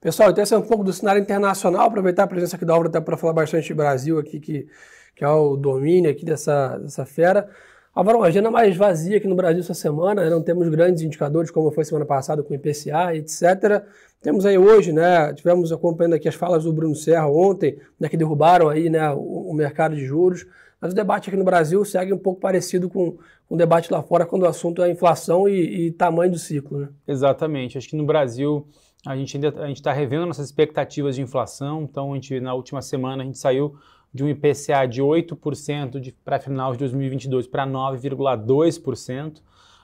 Pessoal, 0.01 0.31
então 0.31 0.43
esse 0.43 0.55
é 0.55 0.59
um 0.59 0.63
pouco 0.63 0.83
do 0.83 0.93
cenário 0.93 1.21
internacional, 1.21 1.87
aproveitar 1.87 2.23
a 2.23 2.27
presença 2.27 2.57
aqui 2.57 2.65
da 2.65 2.75
obra 2.75 2.89
até 2.89 3.01
para 3.01 3.17
falar 3.17 3.35
bastante 3.35 3.67
de 3.67 3.75
Brasil 3.75 4.19
aqui, 4.19 4.41
que, 4.41 4.67
que 5.15 5.23
é 5.23 5.29
o 5.29 5.57
domínio 5.57 6.11
aqui 6.11 6.25
dessa, 6.25 6.79
dessa 6.79 7.05
fera. 7.05 7.49
Agora, 7.95 8.17
uma 8.17 8.27
agenda 8.27 8.51
mais 8.51 8.77
vazia 8.77 9.19
aqui 9.19 9.29
no 9.29 9.35
Brasil 9.35 9.61
essa 9.61 9.75
semana, 9.75 10.25
né? 10.25 10.31
não 10.31 10.43
temos 10.43 10.69
grandes 10.69 11.03
indicadores 11.03 11.51
como 11.51 11.71
foi 11.71 11.85
semana 11.85 12.07
passada 12.07 12.43
com 12.43 12.55
o 12.55 12.57
IPCA, 12.57 13.15
etc. 13.15 13.85
Temos 14.23 14.47
aí 14.47 14.57
hoje, 14.57 14.93
né, 14.93 15.35
tivemos 15.35 15.73
acompanhando 15.73 16.15
aqui 16.15 16.29
as 16.29 16.35
falas 16.35 16.65
do 16.65 16.73
Bruno 16.73 16.95
Serra 16.95 17.27
ontem, 17.27 17.79
né, 17.99 18.09
que 18.09 18.17
derrubaram 18.17 18.69
aí, 18.69 18.89
né, 18.89 19.11
o, 19.11 19.51
o 19.51 19.55
mercado 19.55 19.97
de 19.97 20.05
juros. 20.05 20.47
Mas 20.81 20.93
o 20.93 20.97
debate 20.97 21.29
aqui 21.29 21.37
no 21.37 21.45
Brasil 21.45 21.85
segue 21.85 22.13
um 22.13 22.19
pouco 22.19 22.41
parecido 22.41 22.89
com, 22.89 23.19
o 23.49 23.57
debate 23.57 23.93
lá 23.93 24.03
fora 24.03 24.25
quando 24.25 24.43
o 24.43 24.47
assunto 24.47 24.83
é 24.83 24.91
inflação 24.91 25.49
e, 25.49 25.89
e 25.89 25.91
tamanho 25.93 26.33
do 26.33 26.39
ciclo. 26.39 26.79
Né? 26.79 26.89
Exatamente. 27.07 27.77
Acho 27.77 27.89
que 27.89 27.97
no 27.97 28.07
Brasil 28.07 28.67
a 29.07 29.17
gente 29.17 29.37
ainda 29.37 29.63
a 29.63 29.67
gente 29.67 29.77
está 29.77 29.93
revendo 29.93 30.27
nossas 30.27 30.47
expectativas 30.47 31.17
de 31.17 31.23
inflação. 31.23 31.83
Então, 31.83 32.13
a 32.13 32.15
gente, 32.15 32.41
na 32.41 32.55
última 32.55 32.81
semana 32.81 33.23
a 33.23 33.27
gente 33.27 33.39
saiu 33.39 33.77
de 34.13 34.25
um 34.25 34.29
IPCA 34.29 34.87
de 34.89 35.03
8% 35.03 36.15
para 36.25 36.39
final 36.39 36.73
de 36.73 36.79
2022 36.79 37.47
para 37.47 37.67
9,2%. 37.67 39.43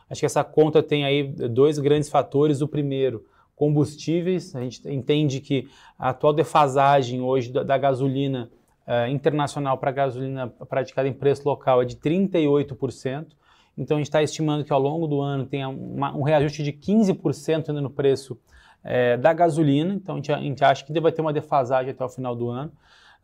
Acho 0.08 0.20
que 0.20 0.26
essa 0.26 0.44
conta 0.44 0.82
tem 0.82 1.04
aí 1.04 1.24
dois 1.24 1.78
grandes 1.78 2.08
fatores. 2.08 2.60
O 2.60 2.68
primeiro, 2.68 3.24
combustíveis. 3.56 4.54
A 4.54 4.60
gente 4.60 4.88
entende 4.88 5.40
que 5.40 5.68
a 5.98 6.10
atual 6.10 6.32
defasagem 6.32 7.20
hoje 7.20 7.50
da, 7.50 7.62
da 7.62 7.78
gasolina 7.78 8.50
uh, 8.86 9.08
internacional 9.10 9.78
para 9.78 9.90
gasolina 9.90 10.48
praticada 10.68 11.08
em 11.08 11.12
preço 11.12 11.46
local 11.46 11.82
é 11.82 11.84
de 11.84 11.96
38%. 11.96 13.26
Então 13.76 13.96
a 13.96 14.00
gente 14.00 14.08
está 14.08 14.22
estimando 14.22 14.64
que 14.64 14.72
ao 14.72 14.80
longo 14.80 15.06
do 15.06 15.20
ano 15.20 15.44
tenha 15.44 15.68
uma, 15.68 16.14
um 16.16 16.22
reajuste 16.22 16.62
de 16.62 16.72
15% 16.72 17.68
ainda 17.68 17.80
no 17.80 17.90
preço 17.90 18.38
é, 18.82 19.16
da 19.16 19.32
gasolina. 19.32 19.92
Então 19.94 20.14
a 20.14 20.18
gente, 20.18 20.32
a 20.32 20.38
gente, 20.38 20.64
acha 20.64 20.84
que 20.84 21.00
vai 21.00 21.12
ter 21.12 21.20
uma 21.20 21.32
defasagem 21.32 21.90
até 21.90 22.04
o 22.04 22.08
final 22.08 22.34
do 22.34 22.48
ano. 22.48 22.72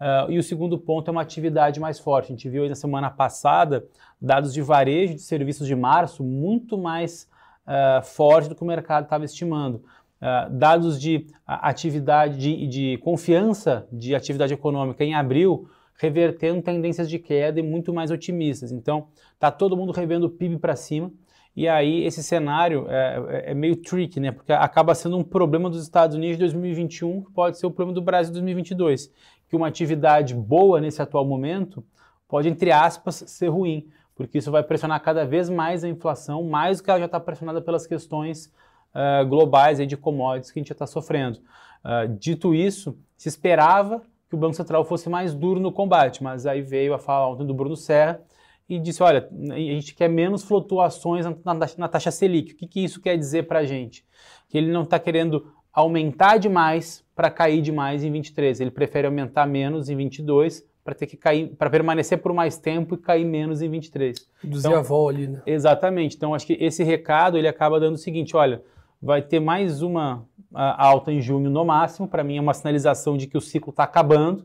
Uh, 0.00 0.32
e 0.32 0.38
o 0.38 0.42
segundo 0.42 0.76
ponto 0.76 1.08
é 1.08 1.12
uma 1.12 1.22
atividade 1.22 1.78
mais 1.78 1.98
forte. 1.98 2.26
A 2.26 2.36
gente 2.36 2.48
viu 2.48 2.64
aí 2.64 2.68
na 2.68 2.74
semana 2.74 3.08
passada 3.08 3.86
dados 4.20 4.52
de 4.52 4.60
varejo 4.60 5.14
de 5.14 5.22
serviços 5.22 5.66
de 5.66 5.76
março 5.76 6.24
muito 6.24 6.76
mais 6.76 7.30
uh, 7.66 8.02
forte 8.02 8.48
do 8.48 8.54
que 8.56 8.62
o 8.62 8.66
mercado 8.66 9.04
estava 9.04 9.24
estimando. 9.24 9.84
Uh, 10.22 10.56
dados 10.56 11.00
de 11.00 11.26
atividade, 11.44 12.38
de, 12.38 12.66
de, 12.68 12.98
confiança 12.98 13.88
de 13.90 14.14
atividade 14.14 14.54
econômica 14.54 15.02
em 15.02 15.14
abril, 15.14 15.68
revertendo 15.96 16.62
tendências 16.62 17.10
de 17.10 17.18
queda 17.18 17.58
e 17.58 17.62
muito 17.62 17.92
mais 17.92 18.12
otimistas. 18.12 18.70
Então, 18.70 19.08
está 19.34 19.50
todo 19.50 19.76
mundo 19.76 19.90
revendo 19.90 20.26
o 20.26 20.30
PIB 20.30 20.58
para 20.58 20.76
cima. 20.76 21.10
E 21.56 21.66
aí, 21.66 22.04
esse 22.04 22.22
cenário 22.22 22.86
é, 22.88 23.16
é, 23.28 23.50
é, 23.50 23.54
meio 23.54 23.74
tricky, 23.74 24.20
né? 24.20 24.30
Porque 24.30 24.52
acaba 24.52 24.94
sendo 24.94 25.18
um 25.18 25.24
problema 25.24 25.68
dos 25.68 25.82
Estados 25.82 26.16
Unidos 26.16 26.36
de 26.36 26.44
2021, 26.44 27.24
que 27.24 27.32
pode 27.32 27.58
ser 27.58 27.66
o 27.66 27.70
problema 27.72 27.92
do 27.92 28.00
Brasil 28.00 28.32
de 28.32 28.40
2022. 28.40 29.12
Que 29.48 29.56
uma 29.56 29.66
atividade 29.66 30.34
boa 30.34 30.80
nesse 30.80 31.02
atual 31.02 31.26
momento 31.26 31.84
pode, 32.26 32.48
entre 32.48 32.70
aspas, 32.70 33.24
ser 33.26 33.48
ruim, 33.48 33.86
porque 34.14 34.38
isso 34.38 34.50
vai 34.50 34.62
pressionar 34.62 35.02
cada 35.02 35.26
vez 35.26 35.50
mais 35.50 35.84
a 35.84 35.88
inflação, 35.88 36.44
mais 36.44 36.78
do 36.78 36.84
que 36.84 36.90
ela 36.90 37.00
já 37.00 37.06
está 37.06 37.20
pressionada 37.20 37.60
pelas 37.60 37.86
questões 37.86 38.50
uh, 38.94 39.26
globais 39.26 39.80
aí 39.80 39.86
de 39.86 39.96
commodities 39.96 40.50
que 40.50 40.58
a 40.58 40.60
gente 40.60 40.68
já 40.68 40.74
está 40.74 40.86
sofrendo. 40.86 41.38
Uh, 41.84 42.08
dito 42.18 42.54
isso, 42.54 42.96
se 43.16 43.28
esperava 43.28 44.02
que 44.28 44.34
o 44.34 44.38
Banco 44.38 44.54
Central 44.54 44.84
fosse 44.84 45.08
mais 45.08 45.34
duro 45.34 45.60
no 45.60 45.72
combate, 45.72 46.22
mas 46.22 46.46
aí 46.46 46.62
veio 46.62 46.94
a 46.94 46.98
fala 46.98 47.28
ontem 47.28 47.46
do 47.46 47.54
Bruno 47.54 47.76
Serra 47.76 48.20
e 48.68 48.78
disse, 48.78 49.02
olha, 49.02 49.28
a 49.50 49.58
gente 49.58 49.94
quer 49.94 50.08
menos 50.08 50.42
flutuações 50.42 51.26
na, 51.26 51.54
na, 51.54 51.66
na 51.76 51.88
taxa 51.88 52.10
Selic. 52.10 52.52
O 52.52 52.56
que, 52.56 52.66
que 52.66 52.84
isso 52.84 53.00
quer 53.00 53.18
dizer 53.18 53.46
para 53.46 53.58
a 53.58 53.64
gente? 53.64 54.04
Que 54.48 54.56
ele 54.56 54.72
não 54.72 54.82
está 54.82 54.98
querendo 54.98 55.52
aumentar 55.72 56.38
demais 56.38 57.04
para 57.14 57.30
cair 57.30 57.60
demais 57.60 58.04
em 58.04 58.10
23. 58.10 58.60
Ele 58.60 58.70
prefere 58.70 59.06
aumentar 59.06 59.46
menos 59.46 59.88
em 59.88 59.96
22 59.96 60.64
para 60.84 60.94
ter 60.94 61.06
que 61.06 61.16
cair, 61.16 61.48
para 61.56 61.70
permanecer 61.70 62.18
por 62.18 62.32
mais 62.32 62.58
tempo 62.58 62.94
e 62.94 62.98
cair 62.98 63.24
menos 63.24 63.62
em 63.62 63.70
23. 63.70 64.28
Reduzir 64.42 64.66
então, 64.66 64.78
a 64.78 64.82
vol 64.82 65.08
ali, 65.08 65.28
né? 65.28 65.42
Exatamente. 65.46 66.16
Então 66.16 66.34
acho 66.34 66.46
que 66.46 66.54
esse 66.54 66.82
recado 66.82 67.38
ele 67.38 67.48
acaba 67.48 67.78
dando 67.78 67.94
o 67.94 67.98
seguinte, 67.98 68.36
olha, 68.36 68.62
vai 69.02 69.20
ter 69.20 69.40
mais 69.40 69.82
uma 69.82 70.18
uh, 70.52 70.58
alta 70.78 71.10
em 71.10 71.20
junho 71.20 71.50
no 71.50 71.64
máximo, 71.64 72.06
para 72.06 72.22
mim 72.22 72.36
é 72.36 72.40
uma 72.40 72.54
sinalização 72.54 73.16
de 73.16 73.26
que 73.26 73.36
o 73.36 73.40
ciclo 73.40 73.70
está 73.70 73.82
acabando. 73.82 74.42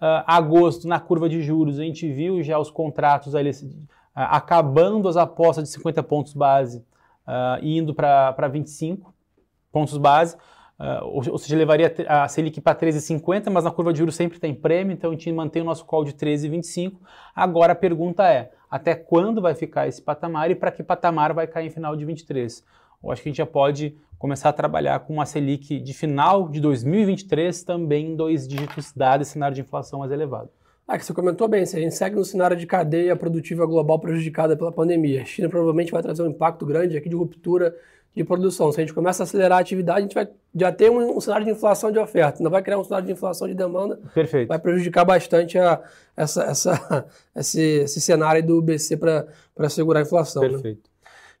Uh, 0.00 0.22
agosto, 0.26 0.86
na 0.86 1.00
curva 1.00 1.28
de 1.28 1.42
juros, 1.42 1.80
a 1.80 1.82
gente 1.82 2.10
viu 2.12 2.40
já 2.42 2.58
os 2.58 2.70
contratos 2.70 3.34
ali, 3.34 3.50
uh, 3.50 3.84
acabando 4.14 5.08
as 5.08 5.16
apostas 5.16 5.64
de 5.64 5.70
50 5.70 6.02
pontos 6.04 6.32
base 6.32 6.84
e 7.60 7.76
indo 7.76 7.92
para 7.92 8.48
25 8.48 9.12
pontos 9.70 9.98
base. 9.98 10.36
Uh, 10.78 11.04
ou, 11.06 11.32
ou, 11.32 11.38
seja, 11.38 11.56
levaria 11.56 11.92
a 12.06 12.28
Selic 12.28 12.60
para 12.60 12.78
13,50, 12.78 13.50
mas 13.50 13.64
na 13.64 13.70
curva 13.70 13.92
de 13.92 13.98
juros 13.98 14.14
sempre 14.14 14.38
tem 14.38 14.54
prêmio, 14.54 14.92
então 14.92 15.10
a 15.10 15.12
gente 15.12 15.30
mantém 15.32 15.60
o 15.60 15.64
nosso 15.64 15.84
call 15.84 16.04
de 16.04 16.12
13,25. 16.12 16.92
Agora 17.34 17.72
a 17.72 17.76
pergunta 17.76 18.24
é, 18.24 18.52
até 18.70 18.94
quando 18.94 19.42
vai 19.42 19.56
ficar 19.56 19.88
esse 19.88 20.00
patamar 20.00 20.52
e 20.52 20.54
para 20.54 20.70
que 20.70 20.84
patamar 20.84 21.34
vai 21.34 21.48
cair 21.48 21.66
em 21.66 21.70
final 21.70 21.96
de 21.96 22.04
23? 22.04 22.64
Eu 23.02 23.10
acho 23.10 23.22
que 23.22 23.28
a 23.28 23.30
gente 23.30 23.38
já 23.38 23.46
pode 23.46 23.96
começar 24.18 24.48
a 24.48 24.52
trabalhar 24.52 24.98
com 25.00 25.14
uma 25.14 25.26
Selic 25.26 25.78
de 25.78 25.94
final 25.94 26.48
de 26.48 26.60
2023 26.60 27.62
também 27.62 28.12
em 28.12 28.16
dois 28.16 28.46
dígitos, 28.48 28.92
dado 28.94 29.22
esse 29.22 29.32
cenário 29.32 29.54
de 29.54 29.60
inflação 29.60 30.00
mais 30.00 30.10
elevado. 30.10 30.50
Ah, 30.86 30.96
que 30.98 31.04
você 31.04 31.12
comentou 31.12 31.46
bem, 31.46 31.66
se 31.66 31.76
a 31.76 31.80
gente 31.80 31.94
segue 31.94 32.16
no 32.16 32.24
cenário 32.24 32.56
de 32.56 32.66
cadeia 32.66 33.14
produtiva 33.14 33.66
global 33.66 33.98
prejudicada 33.98 34.56
pela 34.56 34.72
pandemia, 34.72 35.20
a 35.22 35.24
China 35.24 35.48
provavelmente 35.48 35.92
vai 35.92 36.02
trazer 36.02 36.22
um 36.22 36.28
impacto 36.28 36.64
grande 36.64 36.96
aqui 36.96 37.10
de 37.10 37.14
ruptura 37.14 37.76
de 38.16 38.24
produção. 38.24 38.72
Se 38.72 38.80
a 38.80 38.82
gente 38.82 38.94
começa 38.94 39.22
a 39.22 39.24
acelerar 39.24 39.58
a 39.58 39.60
atividade, 39.60 39.98
a 39.98 40.02
gente 40.02 40.14
vai 40.14 40.28
já 40.54 40.72
ter 40.72 40.90
um, 40.90 41.16
um 41.16 41.20
cenário 41.20 41.44
de 41.44 41.52
inflação 41.52 41.92
de 41.92 41.98
oferta, 41.98 42.42
não 42.42 42.50
vai 42.50 42.62
criar 42.62 42.78
um 42.78 42.84
cenário 42.84 43.06
de 43.06 43.12
inflação 43.12 43.46
de 43.46 43.54
demanda. 43.54 44.00
Perfeito. 44.14 44.48
Vai 44.48 44.58
prejudicar 44.58 45.04
bastante 45.04 45.58
a, 45.58 45.80
essa, 46.16 46.42
essa, 46.44 47.06
esse, 47.36 47.60
esse 47.60 48.00
cenário 48.00 48.44
do 48.44 48.60
BC 48.62 48.96
para 48.96 49.68
segurar 49.68 50.00
a 50.00 50.02
inflação. 50.02 50.42
Né? 50.42 50.48
Perfeito. 50.48 50.78
Né? 50.78 50.87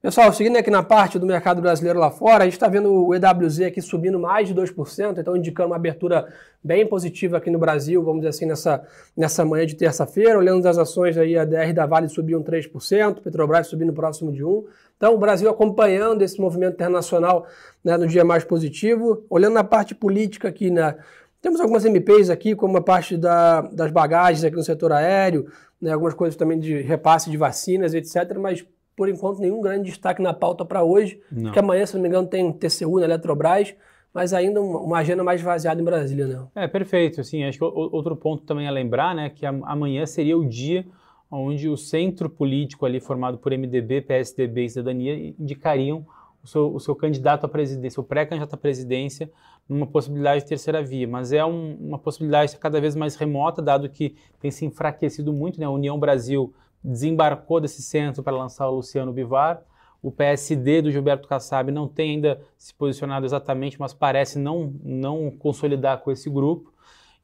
Pessoal, 0.00 0.32
seguindo 0.32 0.56
aqui 0.56 0.70
na 0.70 0.80
parte 0.80 1.18
do 1.18 1.26
mercado 1.26 1.60
brasileiro 1.60 1.98
lá 1.98 2.08
fora, 2.08 2.44
a 2.44 2.46
gente 2.46 2.52
está 2.52 2.68
vendo 2.68 2.88
o 2.88 3.12
EWZ 3.12 3.62
aqui 3.62 3.82
subindo 3.82 4.16
mais 4.16 4.46
de 4.46 4.54
2%, 4.54 5.18
então 5.18 5.36
indicando 5.36 5.70
uma 5.70 5.76
abertura 5.76 6.32
bem 6.62 6.86
positiva 6.86 7.38
aqui 7.38 7.50
no 7.50 7.58
Brasil, 7.58 8.00
vamos 8.00 8.20
dizer 8.20 8.28
assim, 8.28 8.46
nessa, 8.46 8.86
nessa 9.16 9.44
manhã 9.44 9.66
de 9.66 9.74
terça-feira. 9.74 10.38
Olhando 10.38 10.64
as 10.68 10.78
ações 10.78 11.18
aí, 11.18 11.36
a 11.36 11.44
DR 11.44 11.72
da 11.74 11.84
Vale 11.84 12.08
subiu 12.08 12.38
um 12.38 12.44
3%, 12.44 13.20
Petrobras 13.22 13.66
subindo 13.66 13.92
próximo 13.92 14.30
de 14.30 14.40
1%. 14.40 14.66
Então, 14.96 15.16
o 15.16 15.18
Brasil 15.18 15.50
acompanhando 15.50 16.22
esse 16.22 16.40
movimento 16.40 16.74
internacional 16.74 17.48
né, 17.82 17.96
no 17.96 18.06
dia 18.06 18.24
mais 18.24 18.44
positivo. 18.44 19.26
Olhando 19.28 19.54
na 19.54 19.64
parte 19.64 19.96
política 19.96 20.46
aqui, 20.46 20.70
né, 20.70 20.96
temos 21.42 21.60
algumas 21.60 21.84
MPs 21.84 22.30
aqui, 22.30 22.54
como 22.54 22.76
a 22.76 22.80
parte 22.80 23.16
da, 23.16 23.62
das 23.62 23.90
bagagens 23.90 24.44
aqui 24.44 24.54
no 24.54 24.62
setor 24.62 24.92
aéreo, 24.92 25.50
né, 25.82 25.92
algumas 25.92 26.14
coisas 26.14 26.36
também 26.36 26.60
de 26.60 26.82
repasse 26.82 27.28
de 27.28 27.36
vacinas, 27.36 27.94
etc. 27.94 28.36
Mas, 28.38 28.64
por 28.98 29.08
enquanto, 29.08 29.38
nenhum 29.38 29.60
grande 29.60 29.84
destaque 29.84 30.20
na 30.20 30.34
pauta 30.34 30.64
para 30.64 30.82
hoje, 30.82 31.20
não. 31.30 31.44
porque 31.44 31.60
amanhã, 31.60 31.86
se 31.86 31.94
não 31.94 32.02
me 32.02 32.08
engano, 32.08 32.26
tem 32.26 32.52
TCU 32.52 32.98
na 32.98 33.04
Eletrobras, 33.04 33.72
mas 34.12 34.34
ainda 34.34 34.60
uma 34.60 34.98
agenda 34.98 35.22
mais 35.22 35.40
vaziada 35.40 35.80
em 35.80 35.84
Brasília, 35.84 36.26
não. 36.26 36.50
É, 36.52 36.66
perfeito. 36.66 37.20
Assim, 37.20 37.44
acho 37.44 37.58
que 37.58 37.64
outro 37.64 38.16
ponto 38.16 38.42
também 38.42 38.66
a 38.66 38.72
lembrar, 38.72 39.14
né, 39.14 39.30
que 39.30 39.46
amanhã 39.46 40.04
seria 40.04 40.36
o 40.36 40.44
dia 40.44 40.84
onde 41.30 41.68
o 41.68 41.76
centro 41.76 42.28
político 42.28 42.84
ali 42.84 42.98
formado 42.98 43.38
por 43.38 43.52
MDB, 43.52 44.00
PSDB 44.00 44.64
e 44.64 44.70
Cidadania 44.70 45.34
indicariam 45.38 46.04
o 46.42 46.46
seu, 46.48 46.74
o 46.74 46.80
seu 46.80 46.96
candidato 46.96 47.44
à 47.44 47.48
presidência, 47.48 48.00
o 48.00 48.04
pré-candidato 48.04 48.54
à 48.54 48.56
presidência, 48.56 49.30
numa 49.68 49.86
possibilidade 49.86 50.42
de 50.42 50.48
terceira 50.48 50.82
via. 50.82 51.06
Mas 51.06 51.32
é 51.32 51.44
um, 51.44 51.76
uma 51.76 51.98
possibilidade 51.98 52.56
cada 52.56 52.80
vez 52.80 52.96
mais 52.96 53.14
remota, 53.14 53.62
dado 53.62 53.88
que 53.88 54.16
tem 54.40 54.50
se 54.50 54.64
enfraquecido 54.64 55.32
muito. 55.32 55.60
Né? 55.60 55.66
A 55.66 55.70
União 55.70 55.96
Brasil 56.00 56.52
desembarcou 56.82 57.60
desse 57.60 57.82
centro 57.82 58.22
para 58.22 58.36
lançar 58.36 58.68
o 58.68 58.76
Luciano 58.76 59.12
Bivar. 59.12 59.62
O 60.02 60.12
PSD 60.12 60.82
do 60.82 60.90
Gilberto 60.92 61.26
Kassab 61.26 61.72
não 61.72 61.88
tem 61.88 62.12
ainda 62.12 62.40
se 62.56 62.72
posicionado 62.72 63.26
exatamente, 63.26 63.80
mas 63.80 63.92
parece 63.92 64.38
não, 64.38 64.72
não 64.82 65.30
consolidar 65.30 65.98
com 65.98 66.10
esse 66.10 66.30
grupo. 66.30 66.72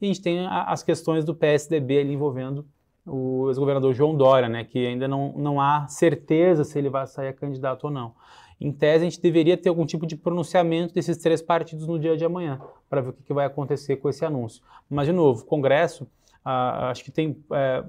E 0.00 0.06
a 0.06 0.08
gente 0.08 0.20
tem 0.20 0.46
as 0.46 0.82
questões 0.82 1.24
do 1.24 1.34
PSDB 1.34 2.02
envolvendo 2.02 2.66
o 3.06 3.48
ex-governador 3.48 3.94
João 3.94 4.16
Dória, 4.16 4.48
né, 4.48 4.64
que 4.64 4.86
ainda 4.86 5.06
não, 5.06 5.32
não 5.36 5.60
há 5.60 5.86
certeza 5.88 6.64
se 6.64 6.78
ele 6.78 6.88
vai 6.88 7.06
sair 7.06 7.32
candidato 7.34 7.84
ou 7.84 7.90
não. 7.90 8.14
Em 8.60 8.72
tese, 8.72 9.04
a 9.04 9.10
gente 9.10 9.20
deveria 9.20 9.56
ter 9.56 9.68
algum 9.68 9.84
tipo 9.84 10.06
de 10.06 10.16
pronunciamento 10.16 10.94
desses 10.94 11.16
três 11.18 11.42
partidos 11.42 11.86
no 11.86 11.98
dia 11.98 12.16
de 12.16 12.24
amanhã, 12.24 12.60
para 12.88 13.00
ver 13.00 13.10
o 13.10 13.12
que, 13.12 13.22
que, 13.22 13.34
vai 13.34 13.44
acontecer 13.44 13.96
com 13.96 14.08
esse 14.08 14.24
anúncio. 14.24 14.62
Mas, 14.88 15.06
de 15.06 15.12
novo, 15.12 15.44
Congresso, 15.44 16.06
acho 16.44 17.02
que 17.02 17.10
tem, 17.10 17.42
é, 17.52 17.84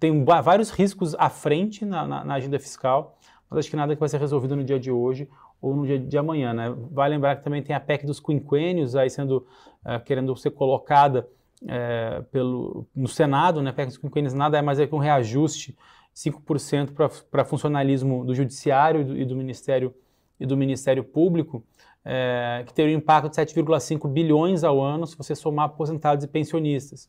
tem 0.00 0.24
vários 0.24 0.70
riscos 0.70 1.14
à 1.14 1.30
frente 1.30 1.84
na, 1.84 2.06
na, 2.06 2.24
na, 2.24 2.34
agenda 2.34 2.58
fiscal, 2.58 3.16
mas 3.48 3.60
acho 3.60 3.70
que 3.70 3.76
nada 3.76 3.94
que 3.94 4.00
vai 4.00 4.08
ser 4.08 4.18
resolvido 4.18 4.56
no 4.56 4.64
dia 4.64 4.80
de 4.80 4.90
hoje 4.90 5.28
ou 5.62 5.76
no 5.76 5.86
dia 5.86 5.98
de 5.98 6.18
amanhã. 6.18 6.52
Né? 6.52 6.74
Vale 6.90 7.14
lembrar 7.14 7.36
que 7.36 7.44
também 7.44 7.62
tem 7.62 7.74
a 7.74 7.80
PEC 7.80 8.04
dos 8.04 8.18
quinquênios 8.18 8.96
aí 8.96 9.08
sendo, 9.08 9.46
é, 9.84 9.98
querendo 10.00 10.34
ser 10.36 10.50
colocada 10.50 11.28
é, 11.66 12.22
pelo, 12.32 12.86
no 12.94 13.06
Senado, 13.06 13.62
né, 13.62 13.70
PEC 13.70 13.88
dos 13.88 13.98
quinquênios 13.98 14.34
nada 14.34 14.58
é 14.58 14.62
mais 14.62 14.80
é 14.80 14.86
que 14.86 14.94
um 14.94 14.98
reajuste 14.98 15.76
5% 16.14 16.92
para 17.30 17.44
funcionalismo 17.44 18.24
do 18.24 18.34
Judiciário 18.34 19.00
e 19.00 19.04
do, 19.04 19.18
e 19.18 19.24
do, 19.24 19.36
Ministério 19.36 19.94
e 20.38 20.46
do 20.46 20.56
Ministério 20.56 21.02
Público, 21.02 21.64
é, 22.04 22.62
que 22.66 22.74
teria 22.74 22.94
um 22.94 22.98
impacto 22.98 23.30
de 23.30 23.36
7,5 23.36 24.08
bilhões 24.08 24.62
ao 24.62 24.80
ano 24.80 25.06
se 25.06 25.16
você 25.16 25.34
somar 25.34 25.66
aposentados 25.66 26.24
e 26.24 26.28
pensionistas. 26.28 27.08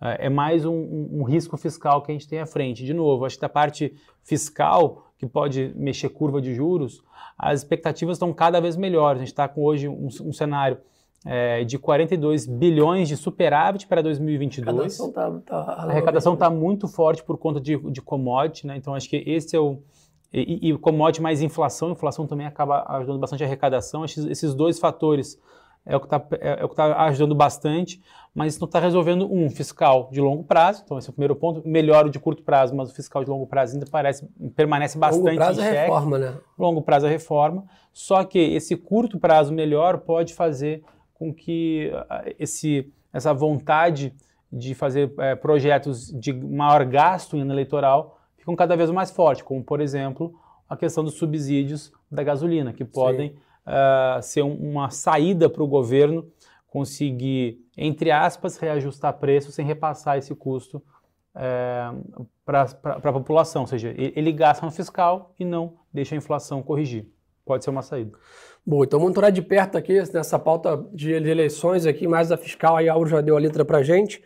É, 0.00 0.26
é 0.26 0.28
mais 0.28 0.64
um, 0.64 0.74
um, 0.74 1.08
um, 1.20 1.22
risco 1.22 1.56
fiscal 1.56 2.02
que 2.02 2.10
a 2.10 2.14
gente 2.14 2.28
tem 2.28 2.40
à 2.40 2.46
frente. 2.46 2.84
De 2.84 2.92
novo, 2.92 3.24
acho 3.24 3.36
que 3.36 3.40
da 3.40 3.48
parte 3.48 3.94
fiscal, 4.22 5.06
que 5.18 5.26
pode 5.26 5.72
mexer 5.76 6.08
curva 6.10 6.40
de 6.40 6.54
juros, 6.54 7.02
as 7.38 7.60
expectativas 7.60 8.16
estão 8.16 8.32
cada 8.32 8.60
vez 8.60 8.76
melhores. 8.76 9.20
A 9.20 9.24
gente 9.24 9.32
está 9.32 9.48
com 9.48 9.62
hoje 9.64 9.88
um, 9.88 10.06
um 10.06 10.32
cenário 10.32 10.78
é, 11.24 11.64
de 11.64 11.78
42 11.78 12.46
bilhões 12.46 13.08
de 13.08 13.16
superávit 13.16 13.86
para 13.86 14.02
2022. 14.02 14.68
A 14.68 15.04
arrecadação 15.04 15.08
está 15.08 15.30
tá, 15.40 15.72
arrecadação 15.82 16.34
está 16.34 16.50
muito 16.50 16.86
forte 16.86 17.22
por 17.22 17.36
conta 17.36 17.60
de, 17.60 17.76
de 17.90 18.00
commodity, 18.00 18.66
né? 18.66 18.76
então 18.76 18.94
acho 18.94 19.08
que 19.08 19.22
esse 19.26 19.56
é 19.56 19.60
o. 19.60 19.78
E, 20.32 20.70
e 20.70 20.78
commodity 20.78 21.22
mais 21.22 21.40
inflação, 21.40 21.90
inflação 21.92 22.26
também 22.26 22.46
acaba 22.46 22.84
ajudando 22.88 23.18
bastante 23.18 23.42
a 23.42 23.46
arrecadação. 23.46 24.04
Esses, 24.04 24.26
esses 24.26 24.54
dois 24.54 24.78
fatores 24.78 25.40
é 25.86 25.96
o 25.96 26.00
que 26.00 26.06
está 26.06 26.26
é, 26.40 26.64
é 26.64 26.68
tá 26.68 27.04
ajudando 27.04 27.34
bastante, 27.34 28.02
mas 28.34 28.52
isso 28.52 28.60
não 28.60 28.66
está 28.66 28.80
resolvendo 28.80 29.32
um 29.32 29.48
fiscal 29.48 30.10
de 30.12 30.20
longo 30.20 30.42
prazo. 30.42 30.82
Então, 30.84 30.98
esse 30.98 31.08
é 31.08 31.10
o 31.10 31.12
primeiro 31.12 31.36
ponto. 31.36 31.66
Melhora 31.66 32.08
o 32.08 32.10
de 32.10 32.18
curto 32.18 32.42
prazo, 32.42 32.74
mas 32.74 32.90
o 32.90 32.94
fiscal 32.94 33.22
de 33.22 33.30
longo 33.30 33.46
prazo 33.46 33.74
ainda 33.74 33.86
parece, 33.90 34.28
permanece 34.56 34.98
bastante 34.98 35.24
longo 35.24 35.36
prazo 35.36 35.60
em 35.60 35.64
é 35.64 35.82
reforma, 35.82 36.18
né? 36.18 36.34
Longo 36.58 36.82
prazo 36.82 37.06
é 37.06 37.08
reforma. 37.08 37.64
Só 37.92 38.24
que 38.24 38.38
esse 38.38 38.76
curto 38.76 39.18
prazo 39.18 39.54
melhor 39.54 39.98
pode 39.98 40.34
fazer 40.34 40.82
com 41.14 41.32
que 41.32 41.90
ah, 42.10 42.24
esse, 42.38 42.92
essa 43.12 43.32
vontade 43.32 44.12
de 44.52 44.74
fazer 44.74 45.12
é, 45.18 45.34
projetos 45.34 46.12
de 46.12 46.32
maior 46.32 46.84
gasto 46.84 47.36
em 47.36 47.40
ano 47.40 47.52
eleitoral 47.52 48.18
ficam 48.36 48.54
cada 48.54 48.76
vez 48.76 48.90
mais 48.90 49.10
forte, 49.10 49.42
como, 49.42 49.62
por 49.62 49.80
exemplo, 49.80 50.34
a 50.68 50.76
questão 50.76 51.02
dos 51.02 51.14
subsídios 51.14 51.92
da 52.10 52.22
gasolina, 52.22 52.72
que 52.72 52.84
podem 52.84 53.34
uh, 53.66 54.22
ser 54.22 54.42
um, 54.42 54.54
uma 54.54 54.90
saída 54.90 55.50
para 55.50 55.62
o 55.62 55.66
governo 55.66 56.30
conseguir, 56.68 57.58
entre 57.76 58.10
aspas, 58.10 58.58
reajustar 58.58 59.14
preço 59.14 59.50
sem 59.50 59.64
repassar 59.64 60.18
esse 60.18 60.34
custo 60.34 60.82
é, 61.34 61.90
para 62.44 62.62
a 62.84 63.12
população. 63.12 63.62
Ou 63.62 63.66
seja, 63.66 63.94
ele 63.96 64.32
gasta 64.32 64.64
no 64.64 64.72
fiscal 64.72 65.34
e 65.38 65.44
não 65.44 65.74
deixa 65.92 66.14
a 66.14 66.18
inflação 66.18 66.62
corrigir. 66.62 67.06
Pode 67.44 67.64
ser 67.64 67.70
uma 67.70 67.82
saída. 67.82 68.12
Bom, 68.66 68.82
então 68.82 68.98
monitorar 68.98 69.30
de 69.30 69.40
perto 69.40 69.78
aqui 69.78 70.02
nessa 70.12 70.38
pauta 70.38 70.84
de 70.92 71.12
eleições 71.12 71.86
aqui, 71.86 72.08
mais 72.08 72.32
a 72.32 72.36
fiscal, 72.36 72.76
aí 72.76 72.88
a 72.88 72.92
Auro 72.92 73.08
já 73.08 73.20
deu 73.20 73.36
a 73.36 73.40
letra 73.40 73.64
pra 73.64 73.82
gente. 73.82 74.22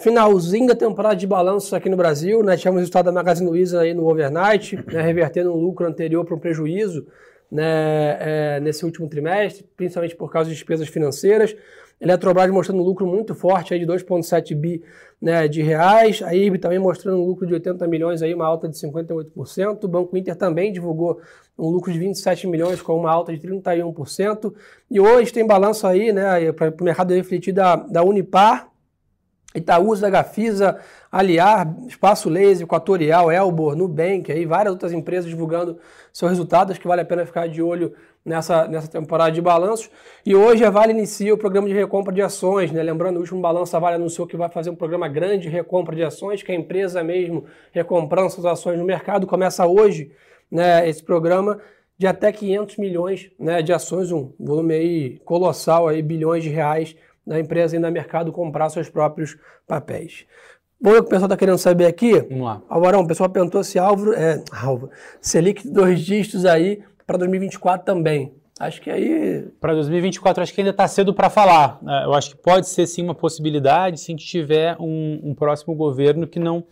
Finalzinho 0.00 0.66
da 0.66 0.74
temporada 0.74 1.16
de 1.16 1.26
balanços 1.26 1.72
aqui 1.72 1.88
no 1.88 1.96
Brasil, 1.96 2.42
né? 2.42 2.56
Tivemos 2.56 2.82
o 2.82 2.84
estado 2.84 3.06
da 3.06 3.12
Magazine 3.12 3.48
Luiza 3.48 3.80
aí 3.80 3.94
no 3.94 4.08
overnight, 4.08 4.76
né? 4.92 5.00
revertendo 5.00 5.52
um 5.52 5.56
lucro 5.56 5.86
anterior 5.86 6.24
para 6.24 6.34
um 6.34 6.38
prejuízo 6.38 7.06
né? 7.50 8.16
É, 8.20 8.60
nesse 8.60 8.84
último 8.84 9.08
trimestre, 9.08 9.64
principalmente 9.76 10.16
por 10.16 10.30
causa 10.30 10.50
de 10.50 10.56
despesas 10.56 10.88
financeiras. 10.88 11.54
Eletrobras 12.00 12.48
mostrando 12.50 12.80
um 12.80 12.84
lucro 12.84 13.06
muito 13.06 13.34
forte 13.34 13.74
aí 13.74 13.80
de 13.80 13.86
2,7 13.86 14.54
bi 14.54 14.82
né, 15.20 15.48
de 15.48 15.62
reais. 15.62 16.22
A 16.22 16.32
IB 16.32 16.58
também 16.58 16.78
mostrando 16.78 17.18
um 17.18 17.26
lucro 17.26 17.46
de 17.46 17.54
80 17.54 17.86
milhões, 17.88 18.22
aí, 18.22 18.32
uma 18.32 18.46
alta 18.46 18.68
de 18.68 18.76
58%. 18.76 19.84
O 19.84 19.88
Banco 19.88 20.16
Inter 20.16 20.36
também 20.36 20.72
divulgou 20.72 21.20
um 21.58 21.68
lucro 21.68 21.92
de 21.92 21.98
27 21.98 22.46
milhões 22.46 22.80
com 22.80 22.96
uma 22.96 23.10
alta 23.10 23.36
de 23.36 23.40
31%. 23.40 24.54
E 24.88 25.00
hoje 25.00 25.32
tem 25.32 25.44
balanço 25.44 25.86
aí, 25.86 26.12
né, 26.12 26.52
para 26.52 26.72
o 26.80 26.84
mercado 26.84 27.12
refletir 27.12 27.52
da, 27.52 27.74
da 27.74 28.04
Unipar, 28.04 28.70
Itaúsa, 29.54 30.10
Gafisa, 30.10 30.78
Aliar, 31.10 31.74
Espaço 31.86 32.28
Laser, 32.28 32.64
Equatorial, 32.64 33.32
Elbor, 33.32 33.74
Nubank, 33.74 34.30
aí 34.30 34.44
várias 34.44 34.72
outras 34.72 34.92
empresas 34.92 35.28
divulgando 35.28 35.78
seus 36.12 36.30
resultados, 36.30 36.76
que 36.76 36.86
vale 36.86 37.00
a 37.00 37.04
pena 37.04 37.24
ficar 37.24 37.48
de 37.48 37.62
olho 37.62 37.94
nessa, 38.24 38.68
nessa 38.68 38.88
temporada 38.88 39.32
de 39.32 39.40
balanços. 39.40 39.90
E 40.24 40.34
hoje 40.34 40.64
a 40.64 40.70
Vale 40.70 40.92
inicia 40.92 41.32
o 41.32 41.38
programa 41.38 41.66
de 41.66 41.74
recompra 41.74 42.12
de 42.12 42.20
ações, 42.20 42.70
né? 42.70 42.82
Lembrando, 42.82 43.16
o 43.16 43.20
último 43.20 43.40
balanço 43.40 43.74
a 43.74 43.80
Vale 43.80 43.96
anunciou 43.96 44.26
que 44.26 44.36
vai 44.36 44.50
fazer 44.50 44.68
um 44.68 44.76
programa 44.76 45.08
grande 45.08 45.44
de 45.44 45.48
recompra 45.48 45.96
de 45.96 46.04
ações, 46.04 46.42
que 46.42 46.52
a 46.52 46.54
empresa 46.54 47.02
mesmo 47.02 47.44
recomprando 47.72 48.30
suas 48.30 48.46
ações 48.46 48.78
no 48.78 48.84
mercado. 48.84 49.26
Começa 49.26 49.66
hoje 49.66 50.12
né, 50.50 50.86
esse 50.88 51.02
programa 51.02 51.58
de 51.96 52.06
até 52.06 52.30
500 52.30 52.76
milhões 52.76 53.30
né, 53.38 53.60
de 53.60 53.72
ações, 53.72 54.12
um 54.12 54.32
volume 54.38 54.74
aí 54.74 55.18
colossal, 55.24 55.88
aí, 55.88 56.00
bilhões 56.02 56.44
de 56.44 56.50
reais 56.50 56.94
da 57.28 57.38
empresa 57.38 57.76
ainda 57.76 57.88
no 57.88 57.92
mercado 57.92 58.32
comprar 58.32 58.70
seus 58.70 58.88
próprios 58.88 59.36
papéis. 59.66 60.24
Ver 60.80 60.90
o 60.90 60.94
que 60.94 61.00
o 61.00 61.04
pessoal 61.04 61.26
está 61.26 61.36
querendo 61.36 61.58
saber 61.58 61.86
aqui. 61.86 62.20
Vamos 62.20 62.44
lá. 62.44 62.62
Agora, 62.70 62.98
o 62.98 63.06
pessoal 63.06 63.28
perguntou 63.28 63.62
se 63.62 63.78
Álvaro, 63.78 64.14
é, 64.14 64.42
Álvaro, 64.52 64.90
Selic 65.20 65.68
dois 65.68 66.00
dígitos 66.00 66.44
aí 66.44 66.82
para 67.06 67.18
2024 67.18 67.84
também. 67.84 68.32
Acho 68.58 68.80
que 68.80 68.90
aí. 68.90 69.46
Para 69.60 69.74
2024, 69.74 70.42
acho 70.42 70.54
que 70.54 70.60
ainda 70.60 70.70
está 70.70 70.88
cedo 70.88 71.12
para 71.12 71.28
falar. 71.28 71.80
É, 71.86 72.04
eu 72.06 72.14
acho 72.14 72.30
que 72.30 72.36
pode 72.36 72.68
ser 72.68 72.86
sim 72.86 73.02
uma 73.02 73.14
possibilidade 73.14 74.00
se 74.00 74.10
a 74.10 74.12
gente 74.12 74.26
tiver 74.26 74.76
um, 74.80 75.20
um 75.22 75.34
próximo 75.34 75.74
governo 75.74 76.26
que 76.26 76.38
não 76.38 76.64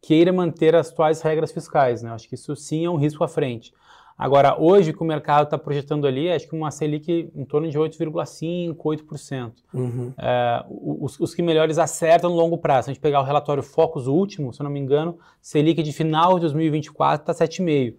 queira 0.00 0.32
manter 0.32 0.74
as 0.74 0.90
atuais 0.90 1.22
regras 1.22 1.50
fiscais. 1.50 2.02
Né? 2.02 2.10
Acho 2.10 2.28
que 2.28 2.34
isso 2.34 2.54
sim 2.54 2.84
é 2.84 2.90
um 2.90 2.96
risco 2.96 3.24
à 3.24 3.28
frente. 3.28 3.72
Agora, 4.16 4.56
hoje, 4.60 4.92
que 4.92 5.02
o 5.02 5.04
mercado 5.04 5.44
está 5.44 5.58
projetando 5.58 6.06
ali, 6.06 6.30
acho 6.30 6.48
que 6.48 6.54
uma 6.54 6.70
Selic 6.70 7.32
em 7.34 7.44
torno 7.44 7.68
de 7.68 7.76
8,5%, 7.76 8.76
8%. 8.76 9.52
Uhum. 9.72 10.12
É, 10.16 10.64
os, 10.68 11.18
os, 11.18 11.34
que 11.34 11.42
melhores 11.42 11.78
acertam 11.78 12.30
no 12.30 12.36
longo 12.36 12.56
prazo. 12.56 12.84
Se 12.84 12.90
a 12.90 12.94
gente 12.94 13.02
pegar 13.02 13.20
o 13.20 13.24
relatório 13.24 13.62
Focus 13.62 14.06
último, 14.06 14.52
se 14.52 14.60
eu 14.60 14.64
não 14.64 14.70
me 14.70 14.78
engano, 14.78 15.18
Selic 15.42 15.82
de 15.82 15.92
final 15.92 16.34
de 16.34 16.42
2024 16.42 17.28
está 17.28 17.44
7,5%. 17.44 17.96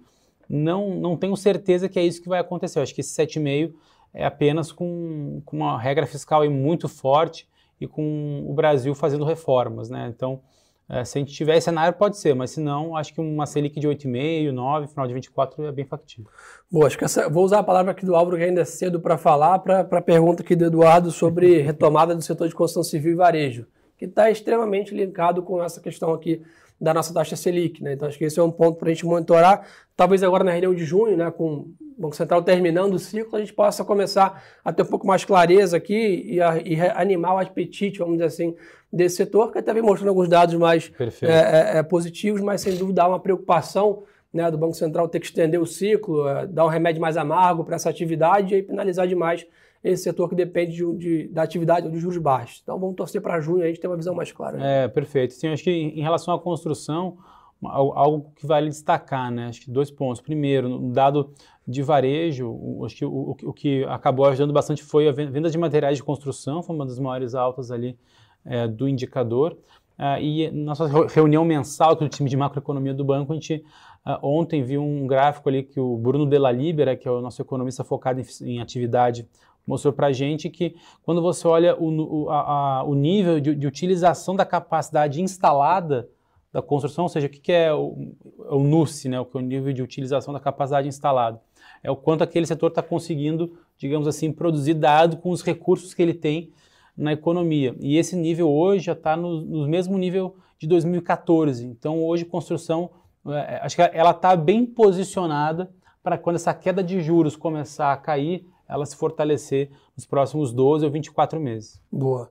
Não, 0.48 0.96
não 0.96 1.18
tenho 1.18 1.36
certeza 1.36 1.90
que 1.90 2.00
é 2.00 2.04
isso 2.04 2.22
que 2.22 2.30
vai 2.30 2.40
acontecer. 2.40 2.80
Eu 2.80 2.84
acho 2.84 2.96
que 2.96 3.02
esse 3.02 3.22
7,5% 3.22 3.74
é 4.14 4.26
apenas 4.26 4.72
com, 4.72 5.42
com 5.44 5.58
uma 5.58 5.78
regra 5.78 6.06
fiscal 6.06 6.50
muito 6.50 6.88
forte 6.88 7.48
e 7.82 7.86
com 7.86 8.46
o 8.48 8.54
Brasil 8.54 8.96
fazendo 8.96 9.26
reformas. 9.26 9.90
Né? 9.90 10.12
Então, 10.16 10.40
é, 10.88 11.04
se 11.04 11.18
a 11.18 11.20
gente 11.20 11.34
tiver 11.34 11.58
esse 11.58 11.66
cenário, 11.66 11.98
pode 11.98 12.18
ser, 12.18 12.36
mas 12.36 12.52
se 12.52 12.62
não, 12.62 12.96
acho 12.96 13.14
que 13.14 13.20
uma 13.20 13.48
Selic 13.48 13.80
de 13.80 13.88
8,5, 13.88 14.52
9, 14.52 14.88
final 14.88 15.08
de 15.08 15.14
24 15.16 15.66
é 15.66 15.72
bem 15.72 15.86
factível. 15.86 16.30
Bom, 16.72 16.86
acho 16.86 16.98
que 16.98 17.04
essa, 17.04 17.28
vou 17.28 17.44
usar 17.44 17.60
a 17.60 17.64
palavra 17.64 17.92
aqui 17.92 18.06
do 18.06 18.16
Álvaro, 18.16 18.38
que 18.38 18.44
ainda 18.44 18.62
é 18.62 18.66
cedo 18.66 19.00
para 19.00 19.18
falar, 19.18 19.60
para 19.60 19.80
a 19.80 20.02
pergunta 20.02 20.44
aqui 20.44 20.56
do 20.56 20.66
Eduardo 20.66 21.10
sobre 21.10 21.62
retomada 21.64 22.14
do 22.14 22.22
setor 22.22 22.48
de 22.48 22.54
construção 22.54 22.84
civil 22.84 23.14
e 23.14 23.16
varejo, 23.16 23.66
que 23.98 24.06
está 24.06 24.30
extremamente 24.30 24.94
linkado 24.94 25.42
com 25.42 25.64
essa 25.64 25.82
questão 25.82 26.14
aqui 26.14 26.44
da 26.80 26.94
nossa 26.94 27.14
taxa 27.14 27.36
Selic. 27.36 27.82
Né? 27.84 27.94
Então, 27.94 28.08
acho 28.08 28.18
que 28.18 28.26
esse 28.26 28.40
é 28.40 28.44
um 28.44 28.52
ponto 28.52 28.78
para 28.78 28.90
a 28.90 28.94
gente 28.94 29.06
monitorar. 29.06 29.66
Talvez 29.96 30.24
agora 30.24 30.44
na 30.44 30.52
reunião 30.52 30.74
de 30.74 30.84
junho, 30.84 31.16
né, 31.16 31.32
com 31.32 31.48
o 31.48 31.76
Banco 31.98 32.16
Central 32.16 32.44
terminando 32.44 32.96
o 32.96 33.00
ciclo, 33.00 33.38
a 33.38 33.40
gente 33.40 33.54
possa 33.54 33.84
começar 33.86 34.44
a 34.64 34.74
ter 34.74 34.84
um 34.84 34.88
pouco 34.88 35.08
mais 35.08 35.24
clareza 35.24 35.78
aqui 35.78 36.24
e, 36.26 36.42
a, 36.42 36.58
e 36.58 36.80
animar 36.96 37.36
o 37.36 37.40
apetite, 37.40 38.00
vamos 38.00 38.16
dizer 38.16 38.26
assim, 38.26 38.56
desse 38.92 39.18
setor, 39.18 39.52
que 39.52 39.58
até 39.58 39.74
vem 39.74 39.82
mostrando 39.82 40.10
alguns 40.10 40.28
dados 40.28 40.56
mais 40.56 40.92
é, 41.22 41.76
é, 41.76 41.78
é, 41.78 41.84
positivos, 41.84 42.42
mas 42.42 42.62
sem 42.62 42.76
dúvida 42.76 43.04
há 43.04 43.08
uma 43.08 43.20
preocupação 43.20 44.04
né, 44.34 44.52
do 44.52 44.58
Banco 44.58 44.74
Central 44.74 45.08
ter 45.08 45.20
que 45.20 45.28
estender 45.28 45.62
o 45.62 45.66
ciclo, 45.66 46.28
é, 46.28 46.46
dar 46.46 46.66
um 46.66 46.70
remédio 46.70 47.02
mais 47.02 47.16
amargo 47.16 47.64
para 47.64 47.76
essa 47.76 47.90
atividade 47.90 48.54
e 48.54 48.62
penalizar 48.62 49.08
demais 49.08 49.46
esse 49.86 50.04
setor 50.04 50.28
que 50.28 50.36
depende 50.36 50.76
de, 50.76 50.98
de, 50.98 51.28
da 51.28 51.44
atividade 51.44 51.88
dos 51.88 52.02
juros 52.02 52.18
baixos. 52.18 52.60
Então 52.64 52.80
vamos 52.80 52.96
torcer 52.96 53.22
para 53.22 53.40
junho 53.40 53.64
a 53.64 53.68
gente 53.68 53.80
ter 53.80 53.88
uma 53.88 53.96
visão 53.96 54.16
mais 54.16 54.32
clara. 54.32 54.58
Né? 54.58 54.86
É, 54.86 54.88
perfeito. 54.88 55.34
Sim, 55.36 55.50
acho 55.50 55.64
que 55.64 55.70
em 55.70 56.02
relação 56.02 56.34
à 56.34 56.40
construção, 56.40 57.18
algo 57.64 58.32
que 58.36 58.48
vale 58.48 58.68
destacar, 58.68 59.32
né? 59.32 59.46
Acho 59.46 59.62
que 59.62 59.70
dois 59.70 59.92
pontos. 59.92 60.22
Primeiro, 60.22 60.68
no 60.68 60.92
dado 60.92 61.32
de 61.68 61.84
varejo, 61.84 62.84
acho 62.84 62.96
que 62.96 63.06
o, 63.06 63.36
o, 63.44 63.54
que 63.54 63.84
acabou 63.86 64.26
ajudando 64.26 64.52
bastante 64.52 64.84
foi 64.84 65.08
a 65.08 65.12
venda 65.12 65.50
de 65.50 65.58
materiais 65.58 65.98
de 65.98 66.04
construção, 66.04 66.64
foi 66.64 66.76
uma 66.76 66.86
das 66.86 67.00
maiores 67.00 67.36
altas 67.36 67.70
ali 67.72 67.98
é, 68.44 68.68
do 68.68 68.88
indicador. 68.88 69.56
Uh, 69.98 70.20
e 70.20 70.52
nossa 70.52 70.88
reunião 71.08 71.46
mensal 71.46 71.96
com 71.96 72.04
o 72.04 72.10
time 72.10 72.30
de 72.30 72.36
macroeconomia 72.36 72.94
do 72.94 73.06
banco, 73.06 73.32
a 73.32 73.36
gente 73.36 73.64
uh, 74.06 74.20
ontem 74.22 74.62
viu 74.62 74.84
um 74.84 75.08
gráfico 75.08 75.48
ali 75.48 75.64
que 75.64 75.80
o 75.80 75.96
Bruno 75.96 76.26
Della 76.26 76.52
Libera, 76.52 76.98
que 76.98 77.08
é 77.08 77.12
o 77.12 77.22
nosso 77.22 77.42
economista 77.42 77.82
focado 77.84 78.20
em, 78.20 78.26
em 78.42 78.62
atividade, 78.62 79.26
mostrou 79.66 79.94
para 79.94 80.08
a 80.08 80.12
gente 80.12 80.50
que 80.50 80.76
quando 81.04 81.22
você 81.22 81.48
olha 81.48 81.76
o, 81.76 82.26
o, 82.26 82.30
a, 82.30 82.84
o 82.84 82.94
nível 82.94 83.40
de, 83.40 83.56
de, 83.56 83.68
utilização 83.68 84.36
da 84.36 84.46
capacidade 84.46 85.22
instalada 85.22 86.08
da 86.52 86.62
construção, 86.62 87.04
ou 87.04 87.10
seja, 87.10 87.28
o 87.28 87.30
que, 87.30 87.40
que 87.40 87.52
é 87.52 87.74
o, 87.74 88.14
o 88.50 88.60
NUSE, 88.64 89.10
né, 89.10 89.20
o 89.20 89.28
é 89.34 89.38
o 89.38 89.42
nível 89.42 89.74
de 89.74 89.82
utilização 89.82 90.34
da 90.34 90.40
capacidade 90.40 90.88
instalada, 90.88 91.42
é 91.84 91.92
o 91.92 91.96
quanto 91.96 92.24
aquele 92.24 92.46
setor 92.46 92.70
está 92.70 92.82
conseguindo, 92.82 93.58
digamos 93.78 94.08
assim, 94.08 94.32
produzir 94.32 94.76
dado 94.76 95.18
com 95.18 95.32
os 95.32 95.42
recursos 95.42 95.94
que 95.94 96.02
ele 96.02 96.14
tem 96.14 96.52
na 96.98 97.12
economia. 97.12 97.76
E 97.80 97.98
esse 97.98 98.16
nível 98.16 98.50
hoje 98.50 98.86
já 98.86 98.94
está 98.94 99.18
no, 99.18 99.42
no, 99.42 99.68
mesmo 99.68 99.98
nível 99.98 100.38
de 100.58 100.68
2014. 100.68 101.66
Então, 101.66 102.04
hoje, 102.04 102.24
construção, 102.24 102.90
é, 103.28 103.60
acho 103.62 103.76
que 103.76 103.82
ela 103.82 104.12
está 104.12 104.36
bem 104.36 104.66
posicionada 104.66 105.70
para 106.02 106.18
quando 106.18 106.38
essa 106.38 106.54
queda 106.54 106.84
de 106.84 107.02
juros 107.02 107.36
começar 107.36 107.92
a 107.92 107.98
cair, 107.98 108.48
ela 108.68 108.86
se 108.86 108.96
fortalecer 108.96 109.70
nos 109.96 110.06
próximos 110.06 110.52
12 110.52 110.86
ou 110.86 110.92
24 110.92 111.40
meses. 111.40 111.80
Boa. 111.92 112.30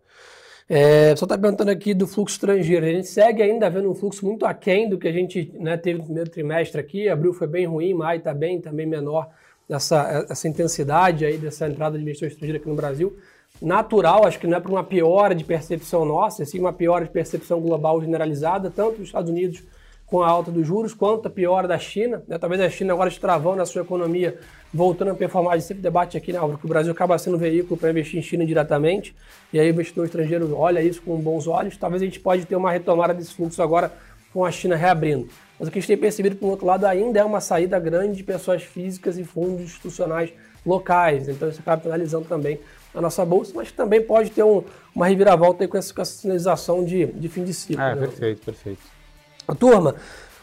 É, 0.68 1.14
só 1.14 1.26
está 1.26 1.36
perguntando 1.36 1.70
aqui 1.70 1.92
do 1.92 2.06
fluxo 2.06 2.36
estrangeiro. 2.36 2.86
A 2.86 2.88
gente 2.88 3.06
segue 3.06 3.42
ainda 3.42 3.68
vendo 3.68 3.90
um 3.90 3.94
fluxo 3.94 4.24
muito 4.24 4.46
aquém 4.46 4.88
do 4.88 4.98
que 4.98 5.06
a 5.06 5.12
gente 5.12 5.52
né, 5.58 5.76
teve 5.76 5.98
no 5.98 6.04
primeiro 6.04 6.30
trimestre 6.30 6.80
aqui. 6.80 7.08
Abril 7.08 7.34
foi 7.34 7.46
bem 7.46 7.66
ruim, 7.66 7.92
maio 7.92 8.18
está 8.18 8.32
bem, 8.32 8.60
também 8.60 8.86
menor 8.86 9.28
essa, 9.68 10.26
essa 10.28 10.48
intensidade 10.48 11.24
aí 11.24 11.36
dessa 11.36 11.68
entrada 11.68 11.96
de 11.96 12.02
investidor 12.02 12.28
estrangeiro 12.28 12.58
aqui 12.58 12.68
no 12.68 12.74
Brasil. 12.74 13.16
Natural, 13.60 14.26
acho 14.26 14.38
que 14.38 14.46
não 14.46 14.56
é 14.56 14.60
para 14.60 14.70
uma 14.70 14.82
piora 14.82 15.34
de 15.34 15.44
percepção 15.44 16.04
nossa, 16.04 16.42
é 16.42 16.46
sim 16.46 16.58
uma 16.58 16.72
piora 16.72 17.04
de 17.04 17.10
percepção 17.10 17.60
global 17.60 18.00
generalizada, 18.00 18.70
tanto 18.70 18.98
nos 18.98 19.08
Estados 19.08 19.30
Unidos 19.30 19.62
com 20.06 20.22
a 20.22 20.28
alta 20.28 20.50
dos 20.50 20.66
juros, 20.66 20.92
quanto 20.94 21.26
a 21.26 21.30
piora 21.30 21.66
da 21.66 21.78
China. 21.78 22.22
Né? 22.28 22.38
Talvez 22.38 22.60
a 22.60 22.68
China 22.68 22.92
agora 22.92 23.08
estravando 23.08 23.62
a 23.62 23.66
sua 23.66 23.82
economia, 23.82 24.38
voltando 24.72 25.10
a 25.10 25.14
performar. 25.14 25.54
A 25.54 25.56
gente 25.56 25.66
sempre 25.66 25.82
debate 25.82 26.16
aqui, 26.16 26.32
né, 26.32 26.38
Álvaro, 26.38 26.58
que 26.58 26.66
o 26.66 26.68
Brasil 26.68 26.92
acaba 26.92 27.16
sendo 27.18 27.36
um 27.36 27.40
veículo 27.40 27.76
para 27.76 27.90
investir 27.90 28.18
em 28.18 28.22
China 28.22 28.44
diretamente, 28.44 29.14
e 29.52 29.58
aí 29.58 29.68
o 29.68 29.70
investidor 29.70 30.04
estrangeiro 30.04 30.54
olha 30.56 30.82
isso 30.82 31.02
com 31.02 31.16
bons 31.16 31.46
olhos. 31.46 31.76
Talvez 31.76 32.02
a 32.02 32.04
gente 32.04 32.20
pode 32.20 32.44
ter 32.44 32.56
uma 32.56 32.70
retomada 32.70 33.14
desse 33.14 33.34
fluxo 33.34 33.62
agora 33.62 33.92
com 34.32 34.44
a 34.44 34.50
China 34.50 34.76
reabrindo. 34.76 35.28
Mas 35.58 35.68
o 35.68 35.70
que 35.70 35.78
a 35.78 35.80
gente 35.80 35.88
tem 35.88 35.96
percebido, 35.96 36.36
por 36.36 36.50
outro 36.50 36.66
lado, 36.66 36.84
ainda 36.84 37.20
é 37.20 37.24
uma 37.24 37.40
saída 37.40 37.78
grande 37.78 38.16
de 38.16 38.24
pessoas 38.24 38.62
físicas 38.62 39.16
e 39.16 39.24
fundos 39.24 39.62
institucionais 39.62 40.32
locais. 40.66 41.28
Então 41.28 41.48
isso 41.48 41.60
acaba 41.60 41.80
penalizando 41.80 42.26
também 42.26 42.58
a 42.94 43.00
nossa 43.00 43.24
bolsa, 43.24 43.52
mas 43.54 43.70
também 43.72 44.02
pode 44.02 44.30
ter 44.30 44.42
um, 44.42 44.62
uma 44.94 45.06
reviravolta 45.06 45.66
com 45.66 45.76
essa, 45.76 45.92
com 45.92 46.02
essa 46.02 46.12
sinalização 46.12 46.84
de, 46.84 47.06
de 47.06 47.28
fim 47.28 47.44
de 47.44 47.52
ciclo. 47.52 47.82
Ah, 47.82 47.94
né? 47.94 48.06
perfeito, 48.06 48.44
perfeito. 48.44 48.93
Turma, 49.52 49.96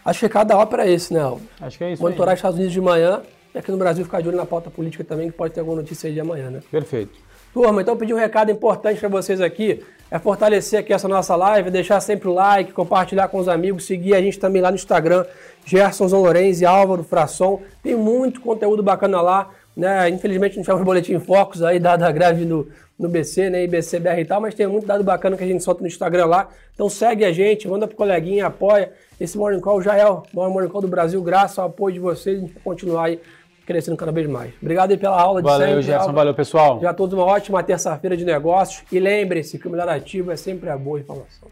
acho 0.04 0.20
que 0.20 0.30
cada 0.30 0.58
ópera 0.58 0.86
é 0.86 0.92
esse, 0.92 1.14
né? 1.14 1.22
Acho 1.62 1.78
que 1.78 1.84
é 1.84 1.94
isso. 1.94 2.04
Monitorar 2.04 2.34
os 2.34 2.40
Estados 2.40 2.58
Unidos 2.58 2.74
de 2.74 2.82
manhã 2.82 3.22
e 3.54 3.58
aqui 3.58 3.72
no 3.72 3.78
Brasil 3.78 4.04
ficar 4.04 4.22
de 4.22 4.28
olho 4.28 4.38
na 4.38 4.46
pauta 4.46 4.70
política 4.70 5.04
também, 5.04 5.30
que 5.30 5.38
pode 5.38 5.54
ter 5.54 5.60
alguma 5.60 5.78
notícia 5.78 6.08
aí 6.08 6.14
de 6.14 6.20
amanhã, 6.20 6.50
né? 6.50 6.62
Perfeito. 6.70 7.18
Turma, 7.54 7.82
então 7.82 7.98
pedir 7.98 8.14
um 8.14 8.18
recado 8.18 8.50
importante 8.50 9.00
para 9.00 9.10
vocês 9.10 9.42
aqui, 9.42 9.84
é 10.10 10.18
fortalecer 10.18 10.80
aqui 10.80 10.94
essa 10.94 11.08
nossa 11.08 11.36
live, 11.36 11.70
deixar 11.70 12.00
sempre 12.00 12.30
o 12.30 12.34
like, 12.34 12.72
compartilhar 12.72 13.28
com 13.28 13.40
os 13.40 13.50
amigos, 13.50 13.86
seguir 13.86 14.14
a 14.16 14.22
gente 14.22 14.40
também 14.40 14.62
lá 14.62 14.70
no 14.70 14.76
Instagram, 14.76 15.26
Gerson 15.66 16.06
Lourenço 16.08 16.64
e 16.64 16.66
Álvaro 16.66 17.04
Frasson. 17.04 17.62
Tem 17.84 17.96
muito 17.96 18.40
conteúdo 18.40 18.82
bacana 18.82 19.22
lá. 19.22 19.50
Né? 19.76 20.10
Infelizmente 20.10 20.58
não 20.58 20.64
tivemos 20.64 20.84
boletim 20.84 21.20
Focus 21.20 21.64
aí, 21.64 21.80
dada 21.80 22.06
a 22.06 22.12
greve 22.12 22.46
no, 22.46 22.68
no 23.00 23.10
BC, 23.10 23.50
né? 23.50 23.64
IBCBR 23.64 24.22
e 24.22 24.26
tal, 24.26 24.42
mas 24.42 24.54
tem 24.54 24.68
muito 24.68 24.86
dado 24.86 25.04
bacana 25.04 25.38
que 25.38 25.44
a 25.44 25.48
gente 25.48 25.64
solta 25.64 25.82
no 25.82 25.88
Instagram 25.88 26.26
lá. 26.26 26.50
Então 26.74 26.90
segue 26.90 27.26
a 27.26 27.32
gente, 27.32 27.68
manda 27.68 27.88
pro 27.88 27.96
coleguinha, 27.96 28.48
apoia. 28.48 28.92
Esse 29.20 29.38
Morning 29.38 29.60
Call 29.60 29.82
já 29.82 29.96
é 29.96 30.06
o 30.06 30.24
maior 30.34 30.50
Morning 30.50 30.70
Call 30.70 30.82
do 30.82 30.88
Brasil, 30.88 31.22
graças 31.22 31.58
ao 31.58 31.68
apoio 31.68 31.94
de 31.94 32.00
vocês, 32.00 32.38
a 32.38 32.42
gente 32.42 32.54
vai 32.54 32.64
continuar 32.64 33.06
aí 33.06 33.20
crescendo 33.66 33.96
cada 33.96 34.12
vez 34.12 34.28
mais. 34.28 34.52
Obrigado 34.62 34.92
aí 34.92 34.98
pela 34.98 35.20
aula 35.20 35.42
de 35.42 35.48
valeu, 35.48 35.68
sempre. 35.68 35.84
Valeu, 35.84 36.00
Gerson. 36.00 36.14
Valeu, 36.14 36.34
pessoal. 36.34 36.80
Já 36.82 36.94
todos 36.94 37.14
uma 37.14 37.26
ótima 37.26 37.64
terça-feira 37.64 38.18
de 38.18 38.26
negócios. 38.26 38.84
E 38.92 39.00
lembre-se 39.00 39.58
que 39.58 39.68
o 39.68 39.72
melhor 39.72 39.88
ativo 39.88 40.32
é 40.32 40.36
sempre 40.36 40.70
a 40.70 40.78
boa 40.78 41.00
informação. 41.00 41.48